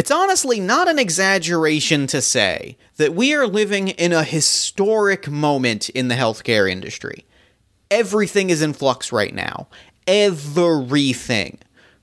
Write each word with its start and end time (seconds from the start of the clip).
It's 0.00 0.10
honestly 0.10 0.60
not 0.60 0.88
an 0.88 0.98
exaggeration 0.98 2.06
to 2.06 2.22
say 2.22 2.78
that 2.96 3.12
we 3.14 3.34
are 3.34 3.46
living 3.46 3.88
in 3.88 4.14
a 4.14 4.24
historic 4.24 5.28
moment 5.28 5.90
in 5.90 6.08
the 6.08 6.14
healthcare 6.14 6.70
industry. 6.70 7.26
Everything 7.90 8.48
is 8.48 8.62
in 8.62 8.72
flux 8.72 9.12
right 9.12 9.34
now. 9.34 9.68
Everything. 10.06 11.58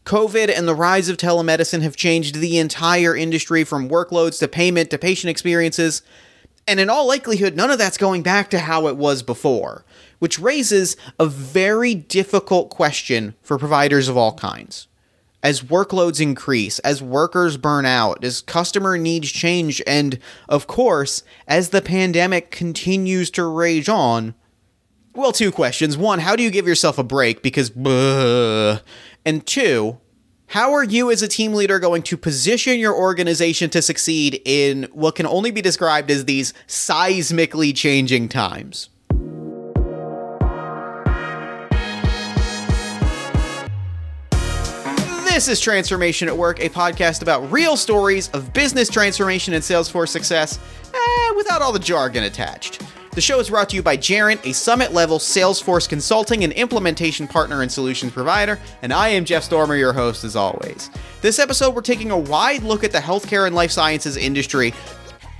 COVID 0.06 0.56
and 0.56 0.68
the 0.68 0.76
rise 0.76 1.10
of 1.10 1.18
telemedicine 1.18 1.82
have 1.82 1.96
changed 1.96 2.36
the 2.36 2.60
entire 2.60 3.16
industry 3.16 3.64
from 3.64 3.90
workloads 3.90 4.38
to 4.42 4.48
payment 4.48 4.92
to 4.92 5.00
patient 5.00 5.32
experiences, 5.32 6.04
and 6.68 6.80
in 6.80 6.92
all 6.92 7.08
likelihood, 7.08 7.56
none 7.56 7.72
of 7.72 7.80
that's 7.80 7.98
going 7.98 8.22
back 8.22 8.52
to 8.52 8.60
how 8.60 8.86
it 8.86 8.96
was 8.96 9.24
before, 9.24 9.86
which 10.20 10.38
raises 10.38 10.98
a 11.20 11.26
very 11.26 11.96
difficult 11.96 12.70
question 12.70 13.34
for 13.42 13.58
providers 13.58 14.08
of 14.08 14.16
all 14.16 14.36
kinds 14.36 14.88
as 15.44 15.62
workloads 15.62 16.20
increase, 16.20 16.80
as 16.80 17.02
workers 17.02 17.58
burn 17.58 17.86
out, 17.86 18.24
as 18.24 18.42
customer 18.42 18.98
needs 18.98 19.32
change, 19.32 19.82
and 19.86 20.20
of 20.50 20.68
course, 20.68 21.24
as 21.48 21.70
the 21.70 21.82
pandemic 21.82 22.52
continues 22.52 23.30
to 23.32 23.46
rage 23.46 23.88
on. 23.88 24.34
Well, 25.14 25.32
two 25.32 25.52
questions. 25.52 25.98
One, 25.98 26.20
how 26.20 26.36
do 26.36 26.44
you 26.44 26.52
give 26.52 26.68
yourself 26.68 26.98
a 26.98 27.04
break? 27.04 27.42
Because, 27.42 27.70
buh. 27.70 28.80
And 29.26 29.46
two, 29.46 30.00
how 30.48 30.74
are 30.74 30.84
you 30.84 31.12
as 31.12 31.22
a 31.22 31.28
team 31.28 31.54
leader 31.54 31.80
going 31.80 32.04
to 32.04 32.18
position 32.18 32.80
your 32.80 32.96
organization 32.96 33.70
to 33.72 33.82
succeed 33.82 34.42
in 34.46 34.88
what 34.94 35.16
can 35.16 35.26
only 35.26 35.52
be 35.52 35.62
described 35.62 36.10
as 36.10 36.26
these 36.26 36.54
seismically 36.68 37.76
changing 37.76 38.30
times? 38.30 38.90
This 45.38 45.50
is 45.50 45.60
Transformation 45.60 46.28
at 46.28 46.36
Work, 46.36 46.62
a 46.62 46.68
podcast 46.68 47.22
about 47.22 47.52
real 47.52 47.78
stories 47.78 48.28
of 48.30 48.52
business 48.54 48.90
transformation 48.90 49.54
and 49.54 49.64
Salesforce 49.64 50.10
success, 50.10 50.58
eh, 50.92 51.32
without 51.36 51.62
all 51.62 51.72
the 51.72 51.78
jargon 51.78 52.24
attached. 52.24 52.82
The 53.12 53.22
show 53.22 53.40
is 53.40 53.52
brought 53.52 53.70
to 53.70 53.76
you 53.76 53.84
by 53.84 53.98
Gerent, 53.98 54.44
a 54.48 54.54
summit 54.54 54.94
level 54.94 55.20
Salesforce 55.20 55.88
consulting 55.88 56.44
and 56.44 56.52
implementation 56.54 57.28
partner 57.28 57.62
and 57.62 57.72
solutions 57.72 58.14
provider, 58.14 58.58
and 58.82 58.92
I 58.92 59.10
am 59.10 59.26
Jeff 59.26 59.44
Stormer, 59.44 59.76
your 59.76 59.94
host 59.94 60.24
as 60.24 60.36
always. 60.36 60.90
This 61.22 61.38
episode, 61.38 61.76
we're 61.76 61.82
taking 61.82 62.10
a 62.10 62.18
wide 62.18 62.64
look 62.64 62.84
at 62.84 62.92
the 62.92 62.98
healthcare 62.98 63.46
and 63.46 63.56
life 63.56 63.70
sciences 63.70 64.18
industry 64.18 64.74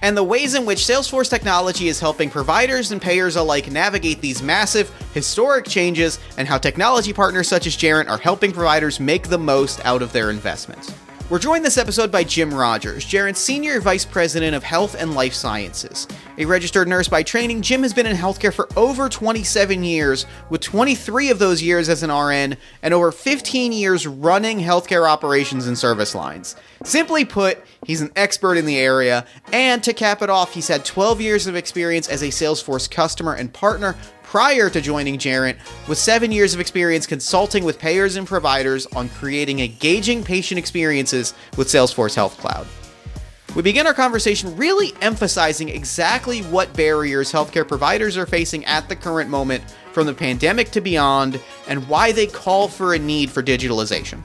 and 0.02 0.16
the 0.16 0.24
ways 0.24 0.56
in 0.56 0.66
which 0.66 0.80
Salesforce 0.80 1.30
technology 1.30 1.88
is 1.88 2.00
helping 2.00 2.30
providers 2.30 2.92
and 2.92 3.02
payers 3.02 3.36
alike 3.36 3.72
navigate 3.72 4.22
these 4.22 4.42
massive, 4.42 4.92
historic 5.14 5.66
changes, 5.66 6.20
and 6.38 6.48
how 6.48 6.58
technology 6.58 7.14
partners 7.14 7.48
such 7.48 7.68
as 7.68 7.76
Gerent 7.76 8.10
are 8.10 8.18
helping 8.18 8.52
providers 8.52 9.00
make 9.00 9.28
the 9.28 9.38
most 9.38 9.84
out 9.86 10.02
of 10.02 10.12
their 10.14 10.30
investments. 10.30 10.94
We're 11.30 11.40
joined 11.40 11.66
this 11.66 11.78
episode 11.78 12.10
by 12.10 12.24
Jim 12.24 12.54
Rogers, 12.54 13.04
Gerent's 13.04 13.42
Senior 13.42 13.82
Vice 13.82 14.06
President 14.06 14.56
of 14.56 14.64
Health 14.64 14.96
and 14.98 15.14
Life 15.14 15.34
Sciences. 15.34 16.08
A 16.38 16.46
registered 16.46 16.88
nurse 16.88 17.10
by 17.10 17.22
training, 17.22 17.64
Jim 17.64 17.84
has 17.84 17.94
been 17.94 18.06
in 18.06 18.16
healthcare 18.16 18.54
for 18.54 18.70
over 18.78 19.10
27 19.10 19.84
years, 19.84 20.26
with 20.50 20.62
23 20.62 21.30
of 21.30 21.38
those 21.38 21.62
years 21.62 21.90
as 21.90 22.02
an 22.02 22.14
RN 22.14 22.56
and 22.82 22.94
over 22.94 23.12
15 23.12 23.74
years 23.74 24.08
running 24.08 24.60
healthcare 24.60 25.06
operations 25.06 25.68
and 25.68 25.78
service 25.78 26.16
lines. 26.16 26.56
Simply 26.86 27.26
put, 27.26 27.62
he's 27.84 28.00
an 28.00 28.14
expert 28.16 28.56
in 28.56 28.66
the 28.66 28.78
area, 28.78 29.26
and 29.52 29.84
to 29.84 29.92
cap 29.92 30.22
it 30.22 30.30
off, 30.30 30.54
he's 30.54 30.70
had 30.70 30.86
12 30.86 31.20
years 31.20 31.46
of 31.46 31.58
experience 31.58 32.08
as 32.08 32.22
a 32.22 32.28
Salesforce 32.28 32.90
customer 32.90 33.34
and 33.34 33.52
partner 33.52 33.98
prior 34.28 34.70
to 34.70 34.82
joining 34.82 35.18
Gerent, 35.18 35.58
with 35.88 35.98
seven 35.98 36.34
years 36.34 36.54
of 36.54 36.60
experience 36.60 37.08
consulting 37.08 37.64
with 37.64 37.80
payers 37.80 38.18
and 38.18 38.28
providers 38.28 38.86
on 38.88 39.08
creating 39.08 39.62
engaging 39.62 40.22
patient 40.22 40.60
experiences 40.60 41.34
with 41.56 41.70
Salesforce 41.70 42.14
Health 42.14 42.38
Cloud. 42.38 42.68
We 43.56 43.62
begin 43.62 43.88
our 43.88 43.94
conversation 43.94 44.56
really 44.58 44.94
emphasizing 45.02 45.70
exactly 45.70 46.42
what 46.42 46.74
barriers 46.74 47.32
healthcare 47.32 47.66
providers 47.66 48.18
are 48.18 48.26
facing 48.26 48.66
at 48.66 48.90
the 48.90 48.96
current 48.98 49.30
moment 49.30 49.64
from 49.94 50.06
the 50.06 50.14
pandemic 50.14 50.72
to 50.72 50.82
beyond 50.82 51.40
and 51.70 51.88
why 51.88 52.12
they 52.12 52.28
call 52.28 52.68
for 52.68 52.94
a 52.94 53.00
need 53.00 53.32
for 53.32 53.42
digitalization 53.42 54.22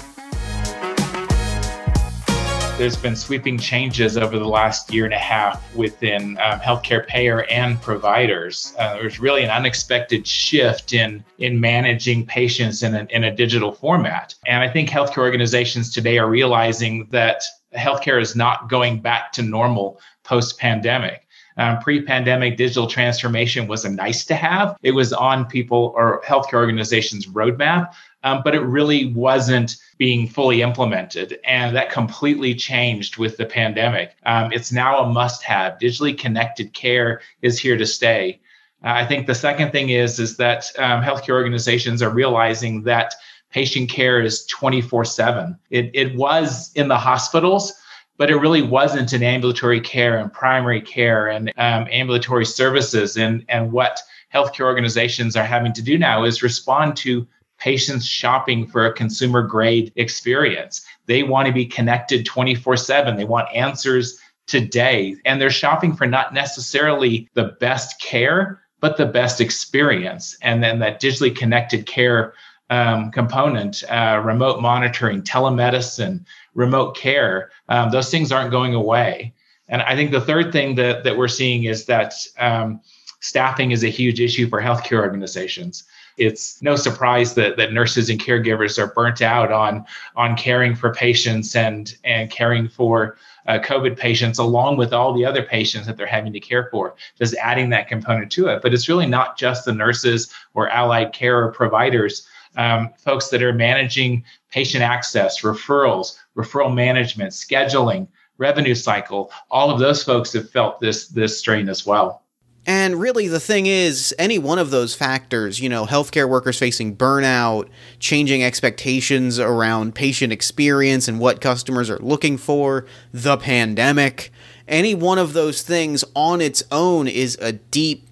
there's 2.82 2.96
been 2.96 3.14
sweeping 3.14 3.56
changes 3.56 4.16
over 4.16 4.40
the 4.40 4.48
last 4.48 4.92
year 4.92 5.04
and 5.04 5.14
a 5.14 5.18
half 5.18 5.72
within 5.76 6.36
um, 6.38 6.58
healthcare 6.58 7.06
payer 7.06 7.44
and 7.44 7.80
providers. 7.80 8.74
Uh, 8.76 8.94
there's 8.94 9.20
really 9.20 9.44
an 9.44 9.50
unexpected 9.50 10.26
shift 10.26 10.92
in 10.92 11.24
in 11.38 11.60
managing 11.60 12.26
patients 12.26 12.82
in 12.82 12.96
a, 12.96 13.06
in 13.10 13.22
a 13.22 13.32
digital 13.32 13.70
format, 13.70 14.34
and 14.48 14.64
I 14.64 14.68
think 14.68 14.88
healthcare 14.88 15.18
organizations 15.18 15.94
today 15.94 16.18
are 16.18 16.28
realizing 16.28 17.06
that 17.12 17.44
healthcare 17.72 18.20
is 18.20 18.34
not 18.34 18.68
going 18.68 19.00
back 19.00 19.30
to 19.34 19.42
normal 19.42 20.00
post 20.24 20.58
pandemic. 20.58 21.28
Um, 21.58 21.78
pre-pandemic 21.80 22.56
digital 22.56 22.86
transformation 22.86 23.68
was 23.68 23.84
a 23.84 23.90
nice 23.90 24.24
to 24.24 24.34
have. 24.34 24.74
It 24.82 24.92
was 24.92 25.12
on 25.12 25.44
people 25.44 25.92
or 25.94 26.22
healthcare 26.22 26.54
organizations' 26.54 27.26
roadmap, 27.26 27.92
um, 28.24 28.42
but 28.44 28.54
it 28.54 28.60
really 28.60 29.06
wasn't 29.06 29.76
being 29.98 30.26
fully 30.26 30.62
implemented. 30.62 31.38
And 31.44 31.74
that 31.76 31.90
completely 31.90 32.54
changed 32.54 33.16
with 33.16 33.36
the 33.36 33.46
pandemic. 33.46 34.16
Um, 34.24 34.52
it's 34.52 34.72
now 34.72 35.02
a 35.02 35.12
must 35.12 35.42
have. 35.44 35.78
Digitally 35.78 36.16
connected 36.16 36.72
care 36.72 37.20
is 37.42 37.58
here 37.58 37.76
to 37.76 37.86
stay. 37.86 38.40
Uh, 38.84 38.90
I 38.94 39.06
think 39.06 39.26
the 39.26 39.34
second 39.34 39.70
thing 39.70 39.90
is, 39.90 40.18
is 40.18 40.36
that 40.38 40.70
um, 40.78 41.02
healthcare 41.02 41.34
organizations 41.34 42.02
are 42.02 42.10
realizing 42.10 42.82
that 42.82 43.14
patient 43.50 43.90
care 43.90 44.20
is 44.20 44.46
24 44.46 45.04
7. 45.04 45.58
It, 45.70 45.90
it 45.94 46.16
was 46.16 46.72
in 46.74 46.88
the 46.88 46.98
hospitals, 46.98 47.72
but 48.16 48.30
it 48.30 48.36
really 48.36 48.62
wasn't 48.62 49.12
in 49.12 49.22
ambulatory 49.22 49.80
care 49.80 50.18
and 50.18 50.32
primary 50.32 50.80
care 50.80 51.28
and 51.28 51.52
um, 51.56 51.86
ambulatory 51.90 52.46
services. 52.46 53.16
And, 53.16 53.44
and 53.48 53.72
what 53.72 54.00
healthcare 54.32 54.64
organizations 54.64 55.36
are 55.36 55.44
having 55.44 55.72
to 55.74 55.82
do 55.82 55.98
now 55.98 56.24
is 56.24 56.42
respond 56.42 56.96
to 56.98 57.26
patients 57.62 58.04
shopping 58.04 58.66
for 58.66 58.84
a 58.84 58.92
consumer 58.92 59.40
grade 59.40 59.92
experience. 59.94 60.84
They 61.06 61.22
want 61.22 61.46
to 61.46 61.52
be 61.52 61.64
connected 61.64 62.26
24 62.26 62.76
7. 62.76 63.16
They 63.16 63.24
want 63.24 63.54
answers 63.54 64.18
today. 64.48 65.14
And 65.24 65.40
they're 65.40 65.48
shopping 65.48 65.94
for 65.94 66.06
not 66.06 66.34
necessarily 66.34 67.28
the 67.34 67.56
best 67.60 68.00
care, 68.00 68.60
but 68.80 68.96
the 68.96 69.06
best 69.06 69.40
experience. 69.40 70.36
And 70.42 70.60
then 70.60 70.80
that 70.80 71.00
digitally 71.00 71.34
connected 71.34 71.86
care 71.86 72.34
um, 72.68 73.12
component, 73.12 73.84
uh, 73.88 74.20
remote 74.24 74.60
monitoring, 74.60 75.22
telemedicine, 75.22 76.24
remote 76.54 76.96
care, 76.96 77.52
um, 77.68 77.90
those 77.90 78.10
things 78.10 78.32
aren't 78.32 78.50
going 78.50 78.74
away. 78.74 79.34
And 79.68 79.82
I 79.82 79.94
think 79.94 80.10
the 80.10 80.20
third 80.20 80.50
thing 80.50 80.74
that, 80.76 81.04
that 81.04 81.16
we're 81.16 81.28
seeing 81.28 81.64
is 81.64 81.86
that 81.86 82.14
um, 82.38 82.80
staffing 83.20 83.70
is 83.70 83.84
a 83.84 83.88
huge 83.88 84.20
issue 84.20 84.48
for 84.48 84.60
healthcare 84.60 85.00
organizations 85.00 85.84
it's 86.16 86.60
no 86.62 86.76
surprise 86.76 87.34
that, 87.34 87.56
that 87.56 87.72
nurses 87.72 88.10
and 88.10 88.20
caregivers 88.20 88.78
are 88.78 88.88
burnt 88.88 89.22
out 89.22 89.50
on 89.52 89.84
on 90.16 90.36
caring 90.36 90.74
for 90.74 90.92
patients 90.92 91.56
and 91.56 91.96
and 92.04 92.30
caring 92.30 92.68
for 92.68 93.16
uh, 93.46 93.58
COVID 93.58 93.96
patients 93.96 94.38
along 94.38 94.76
with 94.76 94.92
all 94.92 95.12
the 95.12 95.24
other 95.24 95.42
patients 95.42 95.86
that 95.86 95.96
they're 95.96 96.06
having 96.06 96.32
to 96.32 96.40
care 96.40 96.68
for, 96.70 96.94
just 97.18 97.34
adding 97.36 97.70
that 97.70 97.88
component 97.88 98.30
to 98.32 98.48
it. 98.48 98.62
But 98.62 98.72
it's 98.72 98.88
really 98.88 99.06
not 99.06 99.36
just 99.36 99.64
the 99.64 99.72
nurses 99.72 100.32
or 100.54 100.68
allied 100.68 101.12
care 101.12 101.50
providers, 101.50 102.26
um, 102.56 102.90
folks 102.98 103.28
that 103.28 103.42
are 103.42 103.52
managing 103.52 104.24
patient 104.50 104.82
access, 104.84 105.40
referrals, 105.40 106.18
referral 106.36 106.72
management, 106.72 107.32
scheduling, 107.32 108.06
revenue 108.38 108.74
cycle. 108.74 109.30
All 109.50 109.70
of 109.70 109.78
those 109.78 110.04
folks 110.04 110.32
have 110.34 110.50
felt 110.50 110.80
this 110.80 111.08
this 111.08 111.38
strain 111.38 111.68
as 111.68 111.86
well. 111.86 112.22
And 112.64 113.00
really, 113.00 113.26
the 113.26 113.40
thing 113.40 113.66
is, 113.66 114.14
any 114.20 114.38
one 114.38 114.60
of 114.60 114.70
those 114.70 114.94
factors, 114.94 115.58
you 115.58 115.68
know, 115.68 115.84
healthcare 115.84 116.28
workers 116.28 116.60
facing 116.60 116.96
burnout, 116.96 117.68
changing 117.98 118.44
expectations 118.44 119.40
around 119.40 119.96
patient 119.96 120.32
experience 120.32 121.08
and 121.08 121.18
what 121.18 121.40
customers 121.40 121.90
are 121.90 121.98
looking 121.98 122.38
for, 122.38 122.86
the 123.12 123.36
pandemic, 123.36 124.30
any 124.68 124.94
one 124.94 125.18
of 125.18 125.32
those 125.32 125.62
things 125.62 126.04
on 126.14 126.40
its 126.40 126.62
own 126.70 127.08
is 127.08 127.36
a 127.40 127.52
deep, 127.52 128.06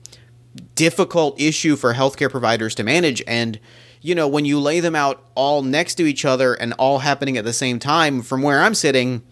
difficult 0.74 1.40
issue 1.40 1.76
for 1.76 1.94
healthcare 1.94 2.30
providers 2.30 2.74
to 2.74 2.82
manage. 2.82 3.22
And, 3.28 3.60
you 4.00 4.16
know, 4.16 4.26
when 4.26 4.44
you 4.44 4.58
lay 4.58 4.80
them 4.80 4.96
out 4.96 5.24
all 5.36 5.62
next 5.62 5.94
to 5.96 6.06
each 6.06 6.24
other 6.24 6.54
and 6.54 6.72
all 6.72 6.98
happening 6.98 7.36
at 7.36 7.44
the 7.44 7.52
same 7.52 7.78
time, 7.78 8.20
from 8.20 8.42
where 8.42 8.62
I'm 8.62 8.74
sitting, 8.74 9.22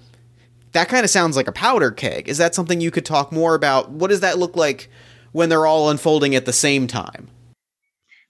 that 0.73 0.89
kind 0.89 1.03
of 1.03 1.11
sounds 1.11 1.37
like 1.37 1.49
a 1.49 1.53
powder 1.53 1.91
keg. 1.91 2.29
Is 2.29 2.39
that 2.39 2.55
something 2.55 2.81
you 2.81 2.93
could 2.93 3.05
talk 3.05 3.33
more 3.33 3.57
about? 3.57 3.91
What 3.91 4.11
does 4.11 4.21
that 4.21 4.39
look 4.39 4.57
like? 4.57 4.89
When 5.39 5.49
they're 5.49 5.67
all 5.67 5.89
unfolding 5.89 6.35
at 6.35 6.47
the 6.47 6.53
same 6.53 6.89
time. 6.89 7.29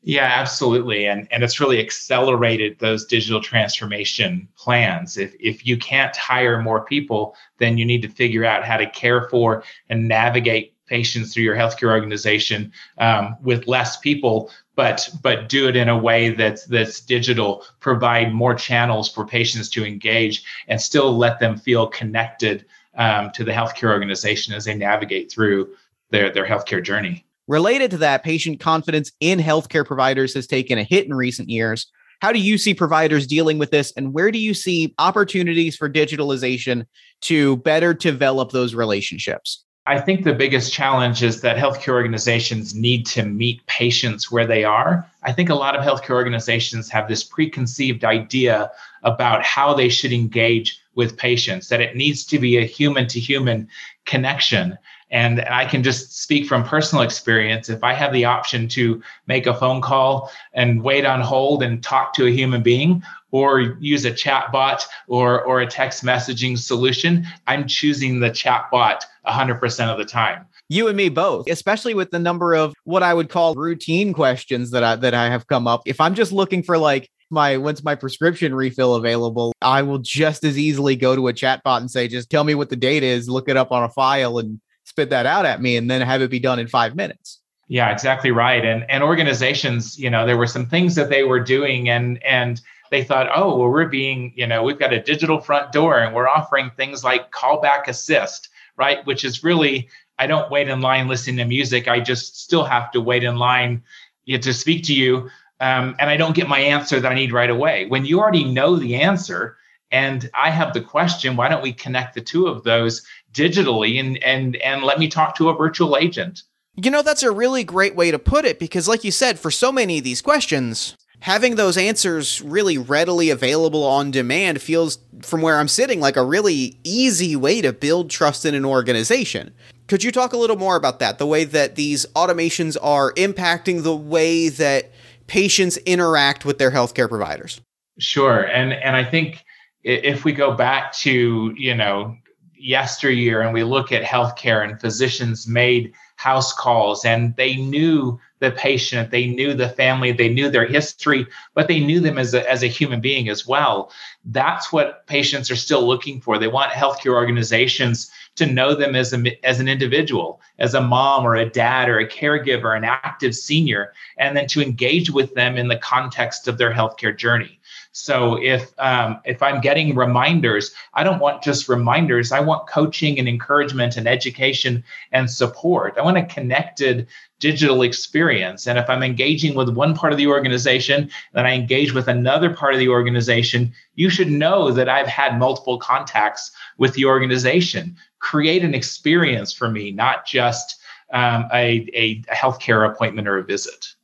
Yeah, 0.03 0.27
absolutely. 0.27 1.07
And 1.07 1.27
and 1.31 1.43
it's 1.43 1.59
really 1.59 1.81
accelerated 1.81 2.79
those 2.81 3.07
digital 3.07 3.41
transformation 3.41 4.47
plans. 4.57 5.17
If 5.17 5.35
if 5.41 5.67
you 5.67 5.79
can't 5.79 6.15
hire 6.15 6.61
more 6.61 6.85
people, 6.85 7.35
then 7.57 7.79
you 7.79 7.87
need 7.87 8.03
to 8.03 8.09
figure 8.09 8.45
out 8.45 8.63
how 8.63 8.77
to 8.77 8.89
care 8.91 9.27
for 9.31 9.65
and 9.89 10.07
navigate 10.07 10.75
patients 10.87 11.33
through 11.33 11.45
your 11.45 11.57
healthcare 11.57 11.91
organization 11.91 12.73
um, 12.99 13.37
with 13.43 13.67
less 13.67 13.97
people 13.99 14.51
but 14.75 15.11
but 15.23 15.49
do 15.49 15.69
it 15.69 15.77
in 15.77 15.89
a 15.91 15.99
way 15.99 16.31
that's 16.31 16.65
that's 16.65 17.01
digital 17.01 17.63
provide 17.81 18.33
more 18.33 18.55
channels 18.55 19.07
for 19.13 19.27
patients 19.27 19.69
to 19.69 19.85
engage 19.85 20.45
and 20.69 20.81
still 20.81 21.15
let 21.15 21.41
them 21.41 21.59
feel 21.59 21.87
connected 21.89 22.65
um, 22.95 23.31
to 23.33 23.45
the 23.45 23.53
healthcare 23.53 23.91
organization 23.91 24.55
as 24.55 24.65
they 24.65 24.75
navigate 24.75 25.31
through 25.31 25.69
their 26.11 26.33
their 26.33 26.47
healthcare 26.47 26.83
journey 26.83 27.25
related 27.47 27.91
to 27.91 27.99
that 27.99 28.23
patient 28.23 28.61
confidence 28.61 29.13
in 29.21 29.39
healthcare 29.39 29.87
providers 29.87 30.35
has 30.35 30.47
taken 30.47 30.79
a 30.79 30.85
hit 30.85 31.07
in 31.07 31.15
recent 31.15 31.49
years 31.49 31.91
how 32.21 32.33
do 32.33 32.41
you 32.41 32.59
see 32.59 32.75
providers 32.75 33.27
dealing 33.27 33.59
with 33.59 33.71
this 33.71 33.93
and 33.97 34.13
where 34.13 34.31
do 34.31 34.39
you 34.39 34.55
see 34.55 34.95
opportunities 34.99 35.77
for 35.77 35.89
digitalization 35.89 36.85
to 37.21 37.57
better 37.59 37.95
develop 37.95 38.51
those 38.51 38.75
relationships 38.75 39.65
I 39.89 39.99
think 39.99 40.23
the 40.23 40.35
biggest 40.35 40.71
challenge 40.71 41.23
is 41.23 41.41
that 41.41 41.57
healthcare 41.57 41.95
organizations 41.95 42.75
need 42.75 43.07
to 43.07 43.25
meet 43.25 43.65
patients 43.69 44.31
where 44.31 44.47
they 44.47 44.63
are. 44.63 45.11
I 45.23 45.33
think 45.33 45.49
a 45.49 45.55
lot 45.55 45.75
of 45.75 45.83
healthcare 45.83 46.15
organizations 46.15 46.91
have 46.91 47.09
this 47.09 47.25
preconceived 47.25 48.05
idea 48.05 48.71
about 49.03 49.43
how 49.43 49.73
they 49.73 49.89
should 49.89 50.13
engage 50.13 50.79
with 50.95 51.17
patients, 51.17 51.69
that 51.69 51.81
it 51.81 51.97
needs 51.97 52.27
to 52.27 52.39
be 52.39 52.59
a 52.59 52.67
human 52.67 53.07
to 53.07 53.19
human 53.19 53.67
connection. 54.05 54.77
And 55.11 55.41
I 55.43 55.65
can 55.65 55.83
just 55.83 56.23
speak 56.23 56.47
from 56.47 56.65
personal 56.65 57.03
experience. 57.03 57.69
If 57.69 57.83
I 57.83 57.95
have 57.95 58.13
the 58.13 58.25
option 58.25 58.69
to 58.69 59.03
make 59.27 59.47
a 59.47 59.55
phone 59.55 59.81
call 59.81 60.31
and 60.53 60.83
wait 60.83 61.07
on 61.07 61.21
hold 61.21 61.63
and 61.63 61.83
talk 61.83 62.13
to 62.15 62.27
a 62.27 62.31
human 62.31 62.63
being, 62.63 63.03
or 63.31 63.77
use 63.81 64.05
a 64.05 64.13
chat 64.13 64.51
bot 64.53 64.87
or, 65.07 65.43
or 65.43 65.61
a 65.61 65.67
text 65.67 66.05
messaging 66.05 66.59
solution, 66.59 67.27
I'm 67.47 67.67
choosing 67.67 68.21
the 68.21 68.31
chat 68.31 68.71
bot 68.71 69.05
100% 69.27 69.89
of 69.89 69.99
the 69.99 70.05
time. 70.05 70.47
You 70.71 70.89
and 70.89 70.97
me 70.97 71.09
both, 71.09 71.49
especially 71.49 71.95
with 71.95 72.11
the 72.11 72.19
number 72.19 72.55
of 72.55 72.75
what 72.85 73.03
I 73.03 73.15
would 73.15 73.31
call 73.31 73.55
routine 73.55 74.13
questions 74.13 74.71
that 74.73 74.85
I, 74.85 74.97
that 74.97 75.15
I 75.15 75.31
have 75.31 75.47
come 75.47 75.67
up. 75.67 75.83
If 75.87 76.01
I'm 76.01 76.15
just 76.15 76.31
looking 76.31 76.63
for 76.63 76.77
like 76.77 77.11
my 77.31 77.57
when's 77.57 77.83
my 77.83 77.95
prescription 77.95 78.55
refill 78.55 78.95
available, 78.95 79.53
I 79.63 79.83
will 79.83 79.99
just 79.99 80.45
as 80.45 80.59
easily 80.59 80.95
go 80.95 81.17
to 81.17 81.29
a 81.29 81.33
chat 81.33 81.63
bot 81.63 81.81
and 81.81 81.91
say, 81.91 82.07
just 82.07 82.29
tell 82.29 82.45
me 82.45 82.55
what 82.55 82.69
the 82.69 82.77
date 82.77 83.03
is, 83.03 83.31
look 83.31 83.49
it 83.49 83.57
up 83.57 83.73
on 83.73 83.83
a 83.83 83.89
file 83.89 84.39
and 84.39 84.61
spit 84.89 85.11
that 85.11 85.27
out 85.27 85.47
at 85.47 85.61
me 85.61 85.77
and 85.77 85.91
then 85.91 86.01
have 86.01 86.23
it 86.23 86.31
be 86.31 86.41
done 86.41 86.59
in 86.59 86.67
five 86.67 86.97
minutes. 86.97 87.41
Yeah, 87.69 87.91
exactly 87.91 88.31
right. 88.31 88.65
And 88.65 88.91
and 88.91 89.03
organizations, 89.03 89.99
you 89.99 90.09
know, 90.09 90.27
there 90.27 90.39
were 90.39 90.47
some 90.47 90.67
things 90.67 90.95
that 90.95 91.11
they 91.11 91.25
were 91.25 91.41
doing 91.41 91.91
and 91.91 92.23
and 92.25 92.61
they 92.91 93.05
thought, 93.05 93.29
oh, 93.35 93.59
well, 93.59 93.69
we're 93.69 93.87
being, 93.87 94.33
you 94.35 94.47
know, 94.47 94.63
we've 94.63 94.79
got 94.79 94.95
a 94.95 95.03
digital 95.03 95.41
front 95.41 95.73
door 95.73 95.99
and 95.99 96.15
we're 96.15 96.29
offering 96.29 96.71
things 96.71 97.05
like 97.05 97.31
callback 97.33 97.87
assist, 97.87 98.49
right? 98.77 99.05
Which 99.07 99.27
is 99.27 99.45
really, 99.45 99.91
I 100.19 100.27
don't 100.27 100.51
wait 100.51 100.69
in 100.69 100.81
line 100.81 101.07
listening 101.07 101.37
to 101.37 101.45
music. 101.45 101.87
I 101.87 102.01
just 102.01 102.41
still 102.41 102.65
have 102.65 102.91
to 102.93 103.03
wait 103.03 103.25
in 103.25 103.37
line 103.37 103.83
to 104.27 104.55
speak 104.55 104.85
to 104.85 104.95
you. 104.95 105.29
Um, 105.61 105.97
and 105.99 106.09
I 106.09 106.17
don't 106.17 106.35
get 106.35 106.49
my 106.49 106.61
answer 106.61 106.99
that 106.99 107.13
I 107.13 107.15
need 107.15 107.33
right 107.33 107.51
away. 107.51 107.87
When 107.87 108.07
you 108.07 108.21
already 108.21 108.45
know 108.45 108.77
the 108.77 108.95
answer 108.95 109.59
and 109.91 110.31
I 110.33 110.51
have 110.51 110.73
the 110.73 110.81
question, 110.81 111.37
why 111.37 111.49
don't 111.49 111.63
we 111.63 111.73
connect 111.73 112.15
the 112.15 112.23
two 112.23 112.47
of 112.47 112.65
those 112.65 113.07
digitally 113.33 114.01
and 114.01 114.23
and 114.23 114.57
and 114.57 114.83
let 114.83 114.99
me 114.99 115.09
talk 115.09 115.37
to 115.37 115.49
a 115.49 115.57
virtual 115.57 115.97
agent? 115.97 116.43
You 116.77 116.91
know, 116.91 117.03
that's 117.03 117.23
a 117.23 117.31
really 117.33 117.65
great 117.65 117.97
way 117.97 118.11
to 118.11 118.19
put 118.19 118.45
it 118.45 118.59
because, 118.59 118.87
like 118.87 119.03
you 119.03 119.11
said, 119.11 119.39
for 119.39 119.51
so 119.51 119.73
many 119.73 119.99
of 119.99 120.05
these 120.05 120.23
questions, 120.23 120.97
having 121.21 121.57
those 121.57 121.77
answers 121.77 122.41
really 122.43 122.79
readily 122.79 123.31
available 123.31 123.83
on 123.85 124.13
demand 124.13 124.63
feels, 124.63 124.99
from 125.23 125.43
where 125.43 125.57
I'm 125.57 125.67
sitting, 125.67 126.01
like 126.01 126.17
a 126.17 126.25
really 126.25 126.79
easy 126.85 127.35
way 127.35 127.61
to 127.63 127.73
build 127.73 128.11
trust 128.11 128.45
in 128.45 128.55
an 128.55 128.65
organization. 128.65 129.53
Could 129.89 130.05
you 130.05 130.13
talk 130.13 130.33
a 130.33 130.37
little 130.37 130.57
more 130.57 130.77
about 130.77 131.01
that? 131.01 131.19
The 131.19 131.27
way 131.27 131.45
that 131.45 131.75
these 131.75 132.07
automations 132.15 132.77
are 132.81 133.13
impacting 133.15 133.83
the 133.83 133.97
way 133.97 134.49
that 134.49 134.93
patients 135.27 135.79
interact 135.79 136.45
with 136.45 136.59
their 136.59 136.71
healthcare 136.71 137.09
providers? 137.09 137.61
Sure. 137.99 138.43
And 138.43 138.73
and 138.73 138.95
I 138.95 139.05
think 139.05 139.45
if 139.83 140.25
we 140.25 140.33
go 140.33 140.55
back 140.55 140.93
to, 140.93 141.55
you 141.57 141.75
know, 141.75 142.17
yesteryear 142.59 143.41
and 143.41 143.53
we 143.53 143.65
look 143.65 143.93
at 143.93 144.03
healthcare 144.03 144.69
and 144.69 144.81
physicians 144.81 145.47
made 145.47 145.93
house 146.17 146.53
calls 146.53 147.05
and 147.05 147.35
they 147.37 147.57
knew 147.57 148.19
the 148.41 148.51
patient, 148.53 149.11
they 149.11 149.27
knew 149.27 149.55
the 149.55 149.69
family, 149.69 150.13
they 150.13 150.29
knew 150.29 150.51
their 150.51 150.67
history, 150.67 151.27
but 151.55 151.69
they 151.69 151.81
knew 151.81 152.01
them 152.01 152.19
as 152.19 152.35
a, 152.35 152.49
as 152.51 152.63
a 152.63 152.69
human 152.69 153.01
being 153.01 153.29
as 153.29 153.47
well. 153.47 153.91
That's 154.25 154.73
what 154.73 155.07
patients 155.07 155.51
are 155.51 155.57
still 155.57 155.87
looking 155.87 156.21
for. 156.21 156.39
They 156.39 156.49
want 156.49 156.73
healthcare 156.73 157.15
organizations 157.15 158.11
to 158.37 158.47
know 158.47 158.75
them 158.75 158.95
as, 158.95 159.13
a, 159.13 159.47
as 159.47 159.59
an 159.61 159.69
individual, 159.69 160.41
as 160.59 160.75
a 160.75 160.81
mom 160.81 161.25
or 161.25 161.35
a 161.35 161.49
dad 161.49 161.89
or 161.89 161.99
a 161.99 162.09
caregiver, 162.09 162.77
an 162.77 162.85
active 162.85 163.35
senior, 163.35 163.93
and 164.19 164.37
then 164.37 164.47
to 164.49 164.63
engage 164.63 165.11
with 165.11 165.35
them 165.35 165.57
in 165.57 165.69
the 165.69 165.79
context 165.79 166.47
of 166.47 166.59
their 166.59 166.73
healthcare 166.73 167.17
journey. 167.17 167.58
So 168.01 168.41
if 168.41 168.73
um, 168.79 169.21
if 169.25 169.43
I'm 169.43 169.61
getting 169.61 169.97
reminders, 169.97 170.71
I 170.95 171.03
don't 171.03 171.19
want 171.19 171.43
just 171.43 171.69
reminders. 171.69 172.31
I 172.31 172.39
want 172.39 172.69
coaching 172.69 173.19
and 173.19 173.29
encouragement 173.29 173.97
and 173.97 174.07
education 174.07 174.85
and 175.11 175.29
support. 175.29 175.95
I 175.99 176.03
want 176.03 176.17
a 176.17 176.25
connected 176.25 177.09
digital 177.41 177.83
experience. 177.83 178.69
And 178.69 178.79
if 178.79 178.89
I'm 178.89 179.03
engaging 179.03 179.57
with 179.57 179.71
one 179.71 179.97
part 179.97 180.13
of 180.13 180.17
the 180.17 180.29
organization, 180.29 181.11
then 181.33 181.45
I 181.45 181.55
engage 181.55 181.93
with 181.93 182.07
another 182.07 182.55
part 182.55 182.73
of 182.73 182.79
the 182.79 182.89
organization, 182.89 183.73
you 183.97 184.11
should 184.11 184.31
know 184.31 184.71
that 184.71 184.89
I've 184.89 185.09
had 185.09 185.37
multiple 185.37 185.79
contacts 185.79 186.53
with 186.79 186.95
the 186.95 187.05
organization. 187.05 187.97
Create 188.21 188.63
an 188.63 188.75
experience 188.75 189.53
for 189.53 189.69
me, 189.69 189.91
not 189.91 190.25
just 190.25 190.81
um, 191.13 191.49
a, 191.53 191.89
a 191.95 192.23
healthcare 192.33 192.89
appointment 192.89 193.27
or 193.27 193.39
a 193.39 193.45
visit. 193.45 193.95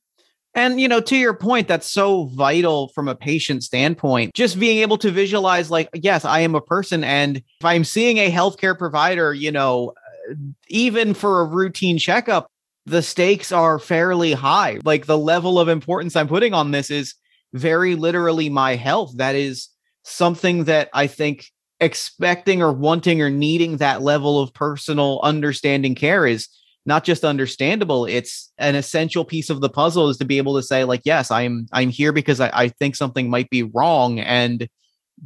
And, 0.55 0.81
you 0.81 0.87
know, 0.87 1.01
to 1.01 1.17
your 1.17 1.35
point, 1.35 1.67
that's 1.67 1.91
so 1.91 2.27
vital 2.27 2.89
from 2.89 3.09
a 3.09 3.15
patient 3.15 3.65
standpoint. 3.65 4.35
Just 4.35 4.59
being 4.59 4.79
able 4.79 4.99
to 4.99 5.11
visualize, 5.11 5.71
like, 5.71 5.89
yes, 5.93 6.25
I 6.25 6.41
am 6.41 6.55
a 6.55 6.61
person. 6.61 7.03
And 7.03 7.39
if 7.39 7.65
I'm 7.65 7.85
seeing 7.85 8.19
a 8.19 8.31
healthcare 8.31 8.79
provider, 8.79 9.35
you 9.35 9.51
know, 9.51 9.95
uh, 10.31 10.35
even 10.69 11.13
for 11.13 11.41
a 11.41 11.45
routine 11.45 11.99
checkup, 11.99 12.47
the 12.87 13.03
stakes 13.03 13.51
are 13.51 13.79
fairly 13.79 14.33
high. 14.33 14.79
Like 14.85 15.07
the 15.07 15.19
level 15.19 15.59
of 15.59 15.69
importance 15.69 16.15
I'm 16.15 16.29
putting 16.29 16.55
on 16.55 16.71
this 16.71 16.91
is 16.91 17.15
very 17.53 17.95
literally 17.95 18.49
my 18.49 18.77
health. 18.77 19.15
That 19.17 19.35
is 19.35 19.69
something 20.03 20.65
that 20.65 20.91
I 20.93 21.07
think 21.07 21.51
expecting 21.81 22.63
or 22.63 22.73
wanting 22.73 23.21
or 23.21 23.31
needing 23.31 23.79
that 23.79 24.03
level 24.03 24.41
of 24.41 24.55
personal 24.55 25.21
understanding 25.23 25.95
care 25.95 26.27
is 26.27 26.49
not 26.87 27.05
just 27.05 27.25
understandable 27.25 28.05
it's 28.05 28.53
an 28.59 28.75
essential 28.75 29.25
piece 29.25 29.51
of 29.51 29.61
the 29.61 29.69
puzzle 29.69 30.09
is 30.09 30.17
to 30.17 30.25
be 30.25 30.39
able 30.39 30.55
to 30.55 30.63
say 30.63 30.85
like 30.85 31.03
yes 31.05 31.31
i'm 31.31 31.67
i'm 31.73 31.91
here 31.91 32.13
because 32.13 32.41
i, 32.41 32.51
I 32.53 32.69
think 32.69 32.97
something 32.97 33.31
might 33.31 33.51
be 33.51 33.63
wrong 33.63 34.21
and 34.21 34.69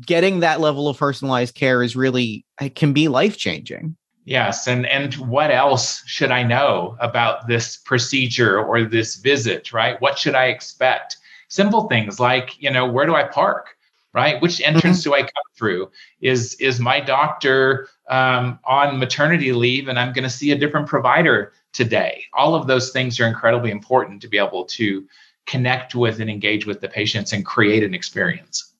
getting 0.07 0.41
that 0.41 0.61
level 0.61 0.89
of 0.89 0.99
personalized 0.99 1.55
care 1.55 1.83
is 1.83 1.97
really 1.97 2.45
it 2.61 2.75
can 2.75 2.93
be 2.93 3.09
life 3.09 3.37
changing 3.37 3.97
yes 4.25 4.67
and 4.67 4.87
and 4.87 5.15
what 5.15 5.50
else 5.50 6.03
should 6.07 6.31
i 6.31 6.43
know 6.43 6.97
about 7.00 7.49
this 7.49 7.77
procedure 7.77 8.62
or 8.62 8.85
this 8.85 9.17
visit 9.17 9.73
right 9.73 10.00
what 10.00 10.19
should 10.19 10.35
i 10.35 10.47
expect 10.47 11.17
simple 11.49 11.88
things 11.88 12.21
like 12.21 12.61
you 12.62 12.71
know 12.71 12.87
where 12.87 13.07
do 13.07 13.15
i 13.15 13.25
park 13.25 13.75
right? 14.15 14.41
Which 14.41 14.61
entrance 14.61 15.00
mm-hmm. 15.00 15.11
do 15.11 15.15
I 15.17 15.21
come 15.23 15.49
through? 15.57 15.91
Is 16.21 16.55
is 16.55 16.81
my 16.81 17.00
doctor 17.00 17.88
um, 18.09 18.59
on 18.65 18.99
maternity 18.99 19.53
leave 19.53 19.88
and 19.88 19.99
I'm 19.99 20.12
going 20.12 20.25
to 20.25 20.31
see 20.31 20.50
a 20.50 20.59
different 20.59 20.87
provider 20.87 21.53
today? 21.73 22.25
All 22.35 22.55
of 22.55 22.67
those 22.67 22.91
things 22.91 23.21
are 23.21 23.27
incredibly 23.27 23.71
important 23.71 24.21
to 24.23 24.29
be 24.29 24.38
able 24.38 24.65
to 24.65 25.07
connect 25.47 25.95
with 25.95 26.21
and 26.21 26.31
engage 26.31 26.67
with 26.67 26.81
the 26.81 26.88
patients 26.88 27.33
and 27.33 27.45
create 27.45 27.83
an 27.83 27.95
experience. 27.95 28.73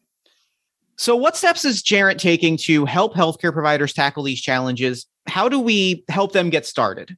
So, 0.97 1.14
what 1.14 1.37
steps 1.37 1.64
is 1.64 1.82
Gerent 1.82 2.18
taking 2.18 2.56
to 2.58 2.85
help 2.85 3.14
healthcare 3.14 3.52
providers 3.52 3.92
tackle 3.92 4.25
these 4.25 4.40
challenges? 4.40 5.06
How 5.28 5.49
do 5.49 5.61
we 5.61 6.04
help 6.08 6.32
them 6.32 6.50
get 6.50 6.66
started? 6.66 7.16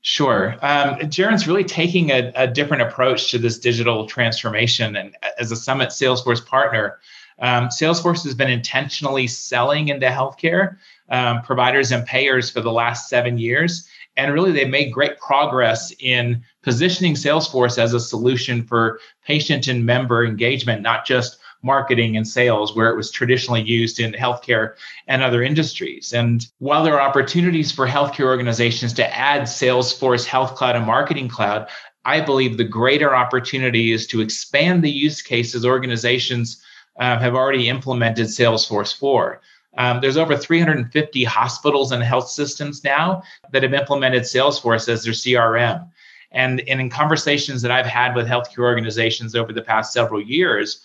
Sure. 0.00 0.56
Um, 0.62 0.98
Gerent's 1.10 1.46
really 1.46 1.64
taking 1.64 2.10
a, 2.10 2.32
a, 2.36 2.46
different 2.46 2.82
approach 2.82 3.30
to 3.32 3.38
this 3.38 3.58
digital 3.58 4.06
transformation. 4.06 4.96
And 4.96 5.16
as 5.38 5.50
a 5.50 5.56
Summit 5.56 5.88
Salesforce 5.88 6.44
partner, 6.44 6.98
um, 7.40 7.68
Salesforce 7.68 8.24
has 8.24 8.34
been 8.34 8.50
intentionally 8.50 9.26
selling 9.26 9.88
into 9.88 10.06
healthcare 10.06 10.76
um, 11.08 11.42
providers 11.42 11.92
and 11.92 12.04
payers 12.04 12.50
for 12.50 12.60
the 12.60 12.72
last 12.72 13.08
seven 13.08 13.38
years. 13.38 13.88
And 14.16 14.32
really, 14.32 14.50
they've 14.50 14.68
made 14.68 14.92
great 14.92 15.18
progress 15.18 15.92
in 16.00 16.42
positioning 16.62 17.14
Salesforce 17.14 17.78
as 17.78 17.94
a 17.94 18.00
solution 18.00 18.64
for 18.64 18.98
patient 19.24 19.68
and 19.68 19.86
member 19.86 20.24
engagement, 20.24 20.82
not 20.82 21.06
just 21.06 21.38
marketing 21.62 22.16
and 22.16 22.26
sales 22.26 22.74
where 22.74 22.90
it 22.90 22.96
was 22.96 23.10
traditionally 23.10 23.62
used 23.62 24.00
in 24.00 24.12
healthcare 24.12 24.74
and 25.06 25.22
other 25.22 25.42
industries. 25.42 26.12
And 26.12 26.46
while 26.58 26.84
there 26.84 26.94
are 26.94 27.08
opportunities 27.08 27.72
for 27.72 27.86
healthcare 27.86 28.26
organizations 28.26 28.92
to 28.94 29.16
add 29.16 29.42
Salesforce 29.42 30.24
Health 30.24 30.54
Cloud 30.54 30.76
and 30.76 30.86
Marketing 30.86 31.28
Cloud, 31.28 31.68
I 32.04 32.20
believe 32.20 32.56
the 32.56 32.64
greater 32.64 33.14
opportunity 33.14 33.92
is 33.92 34.06
to 34.08 34.20
expand 34.20 34.82
the 34.82 34.90
use 34.90 35.20
cases 35.20 35.66
organizations 35.66 36.62
uh, 36.98 37.18
have 37.18 37.34
already 37.34 37.68
implemented 37.68 38.26
Salesforce 38.26 38.96
for. 38.96 39.40
Um, 39.76 40.00
there's 40.00 40.16
over 40.16 40.36
350 40.36 41.24
hospitals 41.24 41.92
and 41.92 42.02
health 42.02 42.28
systems 42.28 42.82
now 42.82 43.22
that 43.52 43.62
have 43.62 43.74
implemented 43.74 44.22
Salesforce 44.22 44.88
as 44.88 45.04
their 45.04 45.12
CRM. 45.12 45.88
And, 46.32 46.60
and 46.68 46.80
in 46.80 46.90
conversations 46.90 47.62
that 47.62 47.70
I've 47.70 47.86
had 47.86 48.14
with 48.14 48.26
healthcare 48.26 48.64
organizations 48.64 49.34
over 49.34 49.52
the 49.52 49.62
past 49.62 49.92
several 49.92 50.20
years, 50.20 50.80